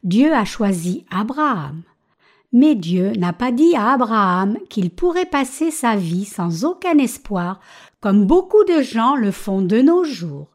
Dieu 0.04 0.34
a 0.34 0.46
choisi 0.46 1.04
Abraham. 1.10 1.82
Mais 2.52 2.76
Dieu 2.76 3.12
n'a 3.14 3.34
pas 3.34 3.52
dit 3.52 3.76
à 3.76 3.94
Abraham 3.94 4.60
qu'il 4.70 4.92
pourrait 4.92 5.26
passer 5.26 5.72
sa 5.72 5.96
vie 5.96 6.26
sans 6.26 6.64
aucun 6.64 7.00
espoir, 7.00 7.60
comme 8.02 8.28
beaucoup 8.28 8.64
de 8.66 8.84
gens 8.84 9.16
le 9.16 9.32
font 9.32 9.64
de 9.64 9.82
nos 9.82 10.04
jours. 10.04 10.53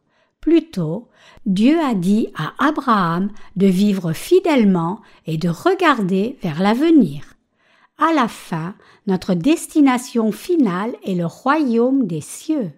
Plutôt, 0.48 1.08
Dieu 1.44 1.78
a 1.78 1.92
dit 1.92 2.28
à 2.34 2.54
Abraham 2.58 3.28
de 3.56 3.66
vivre 3.66 4.14
fidèlement 4.14 5.02
et 5.26 5.36
de 5.36 5.50
regarder 5.50 6.38
vers 6.40 6.62
l'avenir. 6.62 7.34
À 7.98 8.14
la 8.14 8.28
fin, 8.28 8.74
notre 9.06 9.34
destination 9.34 10.32
finale 10.32 10.94
est 11.04 11.16
le 11.16 11.26
royaume 11.26 12.06
des 12.06 12.22
cieux. 12.22 12.70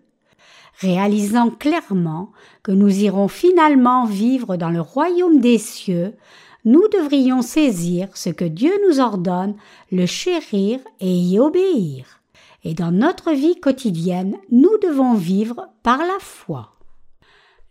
Réalisant 0.81 1.49
clairement 1.49 2.33
que 2.65 2.73
nous 2.73 3.05
irons 3.05 3.29
finalement 3.29 4.05
vivre 4.05 4.57
dans 4.57 4.71
le 4.71 4.81
royaume 4.81 5.39
des 5.39 5.59
cieux, 5.59 6.17
nous 6.65 6.89
devrions 6.89 7.41
saisir 7.41 8.09
ce 8.15 8.31
que 8.31 8.47
Dieu 8.47 8.73
nous 8.89 8.99
ordonne, 8.99 9.55
le 9.93 10.07
chérir 10.07 10.81
et 10.99 11.15
y 11.15 11.39
obéir. 11.39 12.21
Et 12.65 12.75
dans 12.75 12.91
notre 12.91 13.31
vie 13.31 13.61
quotidienne, 13.61 14.39
nous 14.51 14.77
devons 14.83 15.15
vivre 15.15 15.69
par 15.85 15.99
la 15.99 16.19
foi. 16.19 16.80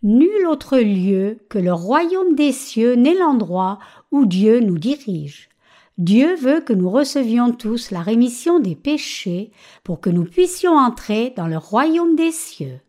Nul 0.02 0.46
autre 0.46 0.78
lieu 0.78 1.38
que 1.50 1.58
le 1.58 1.74
royaume 1.74 2.34
des 2.34 2.52
cieux 2.52 2.94
n'est 2.94 3.14
l'endroit 3.14 3.78
où 4.10 4.24
Dieu 4.24 4.60
nous 4.60 4.78
dirige. 4.78 5.50
Dieu 5.98 6.34
veut 6.36 6.62
que 6.62 6.72
nous 6.72 6.88
recevions 6.88 7.52
tous 7.52 7.90
la 7.90 8.00
rémission 8.00 8.60
des 8.60 8.74
péchés 8.74 9.52
pour 9.84 10.00
que 10.00 10.08
nous 10.08 10.24
puissions 10.24 10.74
entrer 10.74 11.34
dans 11.36 11.46
le 11.46 11.58
royaume 11.58 12.16
des 12.16 12.32
cieux. 12.32 12.80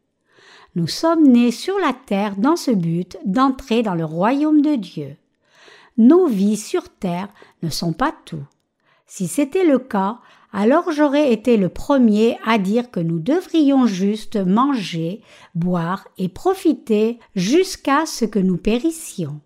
Nous 0.76 0.88
sommes 0.88 1.28
nés 1.28 1.52
sur 1.52 1.78
la 1.80 1.92
terre 1.92 2.38
dans 2.38 2.56
ce 2.56 2.72
but 2.72 3.18
d'entrer 3.26 3.84
dans 3.84 3.96
le 3.96 4.06
royaume 4.06 4.62
de 4.62 4.76
Dieu. 4.76 5.18
Nos 5.98 6.28
vies 6.28 6.56
sur 6.56 6.88
terre 6.88 7.28
ne 7.62 7.70
sont 7.70 7.92
pas 7.92 8.14
tout. 8.24 8.46
Si 9.06 9.28
c'était 9.28 9.66
le 9.66 9.80
cas, 9.80 10.20
alors 10.54 10.92
j'aurais 10.92 11.32
été 11.32 11.58
le 11.58 11.70
premier 11.70 12.38
à 12.46 12.58
dire 12.58 12.92
que 12.92 13.00
nous 13.00 13.20
devrions 13.20 13.86
juste 13.86 14.36
manger, 14.36 15.22
boire 15.56 16.08
et 16.18 16.28
profiter 16.28 17.20
jusqu'à 17.36 18.06
ce 18.06 18.26
que 18.26 18.40
nous 18.40 18.58
périssions. 18.58 19.40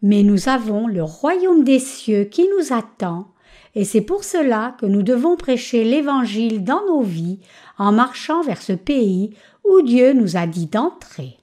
Mais 0.00 0.22
nous 0.22 0.48
avons 0.48 0.86
le 0.86 1.02
royaume 1.02 1.64
des 1.64 1.80
cieux 1.80 2.24
qui 2.24 2.48
nous 2.56 2.72
attend, 2.72 3.32
et 3.74 3.84
c'est 3.84 4.00
pour 4.00 4.22
cela 4.22 4.76
que 4.80 4.86
nous 4.86 5.02
devons 5.02 5.36
prêcher 5.36 5.82
l'Évangile 5.82 6.62
dans 6.62 6.84
nos 6.86 7.02
vies 7.02 7.40
en 7.78 7.92
marchant 7.92 8.42
vers 8.42 8.62
ce 8.62 8.72
pays 8.72 9.34
où 9.68 9.82
Dieu 9.82 10.12
nous 10.12 10.36
a 10.36 10.46
dit 10.46 10.66
d'entrer. 10.66 11.36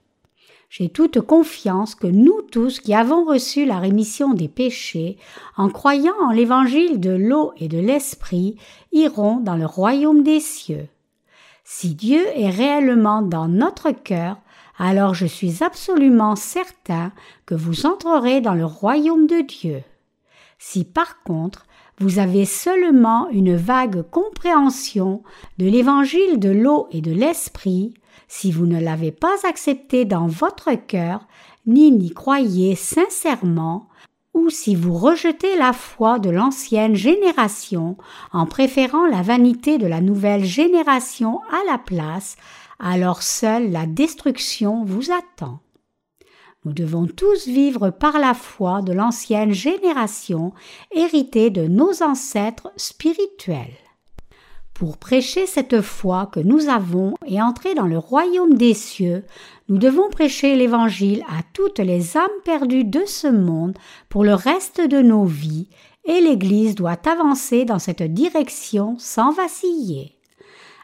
J'ai 0.78 0.90
toute 0.90 1.22
confiance 1.22 1.96
que 1.96 2.06
nous 2.06 2.42
tous 2.42 2.82
qui 2.82 2.94
avons 2.94 3.24
reçu 3.24 3.64
la 3.64 3.80
rémission 3.80 4.34
des 4.34 4.50
péchés, 4.50 5.16
en 5.56 5.70
croyant 5.70 6.20
en 6.20 6.32
l'évangile 6.32 7.00
de 7.00 7.12
l'eau 7.12 7.54
et 7.56 7.70
de 7.70 7.78
l'esprit, 7.78 8.58
irons 8.92 9.38
dans 9.38 9.56
le 9.56 9.66
royaume 9.66 10.22
des 10.22 10.42
cieux. 10.42 10.90
Si 11.64 11.96
Dieu 11.96 12.22
est 12.36 12.50
réellement 12.50 13.22
dans 13.22 13.48
notre 13.48 13.92
cœur, 13.92 14.36
alors 14.78 15.14
je 15.14 15.26
suis 15.26 15.64
absolument 15.64 16.36
certain 16.36 17.14
que 17.46 17.56
vous 17.56 17.86
entrerez 17.86 18.42
dans 18.42 18.54
le 18.54 18.66
royaume 18.66 19.28
de 19.28 19.48
Dieu. 19.48 19.82
Si 20.60 20.84
par 20.84 21.24
contre 21.24 21.66
vous 22.00 22.20
avez 22.20 22.44
seulement 22.44 23.30
une 23.30 23.56
vague 23.56 24.02
compréhension 24.12 25.24
de 25.58 25.68
l'évangile 25.68 26.38
de 26.38 26.50
l'eau 26.50 26.90
et 26.92 27.00
de 27.00 27.14
l'esprit, 27.14 27.94
si 28.38 28.52
vous 28.52 28.66
ne 28.66 28.82
l'avez 28.82 29.14
pas 29.14 29.38
accepté 29.48 30.04
dans 30.04 30.28
votre 30.28 30.74
cœur, 30.74 31.26
ni 31.66 31.90
n'y 31.90 32.10
croyez 32.10 32.76
sincèrement, 32.76 33.88
ou 34.34 34.50
si 34.50 34.76
vous 34.76 34.94
rejetez 34.94 35.56
la 35.56 35.72
foi 35.72 36.20
de 36.20 36.30
l'ancienne 36.30 36.96
génération 36.96 37.96
en 38.34 38.46
préférant 38.46 39.08
la 39.08 39.22
vanité 39.22 39.78
de 39.78 39.88
la 39.88 40.02
nouvelle 40.02 40.44
génération 40.44 41.40
à 41.50 41.72
la 41.72 41.78
place, 41.78 42.36
alors 42.78 43.24
seule 43.24 43.72
la 43.72 43.86
destruction 43.86 44.84
vous 44.84 45.14
attend. 45.14 45.62
Nous 46.66 46.74
devons 46.74 47.08
tous 47.08 47.48
vivre 47.48 47.90
par 47.90 48.20
la 48.20 48.34
foi 48.34 48.82
de 48.82 48.92
l'ancienne 48.92 49.54
génération 49.54 50.52
héritée 50.92 51.52
de 51.52 51.68
nos 51.68 52.04
ancêtres 52.04 52.70
spirituels. 52.76 53.85
Pour 54.76 54.98
prêcher 54.98 55.46
cette 55.46 55.80
foi 55.80 56.30
que 56.34 56.42
nous 56.42 56.68
avons 56.68 57.14
et 57.26 57.42
entrer 57.42 57.76
dans 57.76 57.88
le 57.88 57.98
royaume 57.98 58.56
des 58.56 58.74
cieux, 58.74 59.24
nous 59.70 59.78
devons 59.78 60.10
prêcher 60.10 60.54
l'Évangile 60.58 61.24
à 61.30 61.44
toutes 61.54 61.80
les 61.80 62.18
âmes 62.18 62.28
perdues 62.44 62.84
de 62.84 63.04
ce 63.06 63.28
monde 63.28 63.78
pour 64.10 64.26
le 64.26 64.34
reste 64.34 64.82
de 64.82 65.02
nos 65.02 65.24
vies, 65.24 65.70
et 66.04 66.20
l'Église 66.20 66.76
doit 66.76 67.00
avancer 67.10 67.64
dans 67.64 67.80
cette 67.80 68.04
direction 68.04 68.98
sans 69.00 69.32
vaciller. 69.32 70.12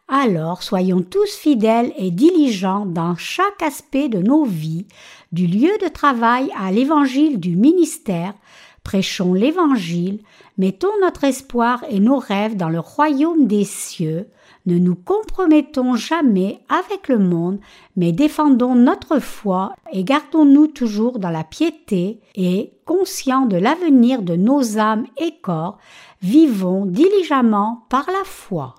Alors 0.07 0.63
soyons 0.63 1.01
tous 1.01 1.35
fidèles 1.35 1.91
et 1.97 2.11
diligents 2.11 2.85
dans 2.85 3.17
chaque 3.17 3.61
aspect 3.61 4.07
de 4.07 4.19
nos 4.19 4.45
vies, 4.45 4.87
du 5.33 5.47
lieu 5.47 5.71
de 5.81 5.89
travail 5.89 6.49
à 6.57 6.71
l'évangile 6.71 7.41
du 7.41 7.57
ministère, 7.57 8.35
prêchons 8.83 9.33
l'Évangile, 9.33 10.21
mettons 10.57 10.91
notre 11.01 11.23
espoir 11.23 11.83
et 11.89 11.99
nos 11.99 12.17
rêves 12.17 12.55
dans 12.55 12.69
le 12.69 12.79
royaume 12.79 13.47
des 13.47 13.63
cieux, 13.63 14.27
ne 14.65 14.77
nous 14.77 14.95
compromettons 14.95 15.95
jamais 15.95 16.59
avec 16.69 17.07
le 17.07 17.17
monde, 17.17 17.59
mais 17.95 18.11
défendons 18.11 18.75
notre 18.75 19.19
foi 19.19 19.73
et 19.91 20.03
gardons-nous 20.03 20.67
toujours 20.67 21.19
dans 21.19 21.29
la 21.29 21.43
piété 21.43 22.19
et, 22.35 22.73
conscients 22.85 23.45
de 23.45 23.57
l'avenir 23.57 24.21
de 24.21 24.35
nos 24.35 24.77
âmes 24.77 25.05
et 25.17 25.33
corps, 25.41 25.77
vivons 26.21 26.85
diligemment 26.85 27.85
par 27.89 28.05
la 28.07 28.23
foi. 28.25 28.75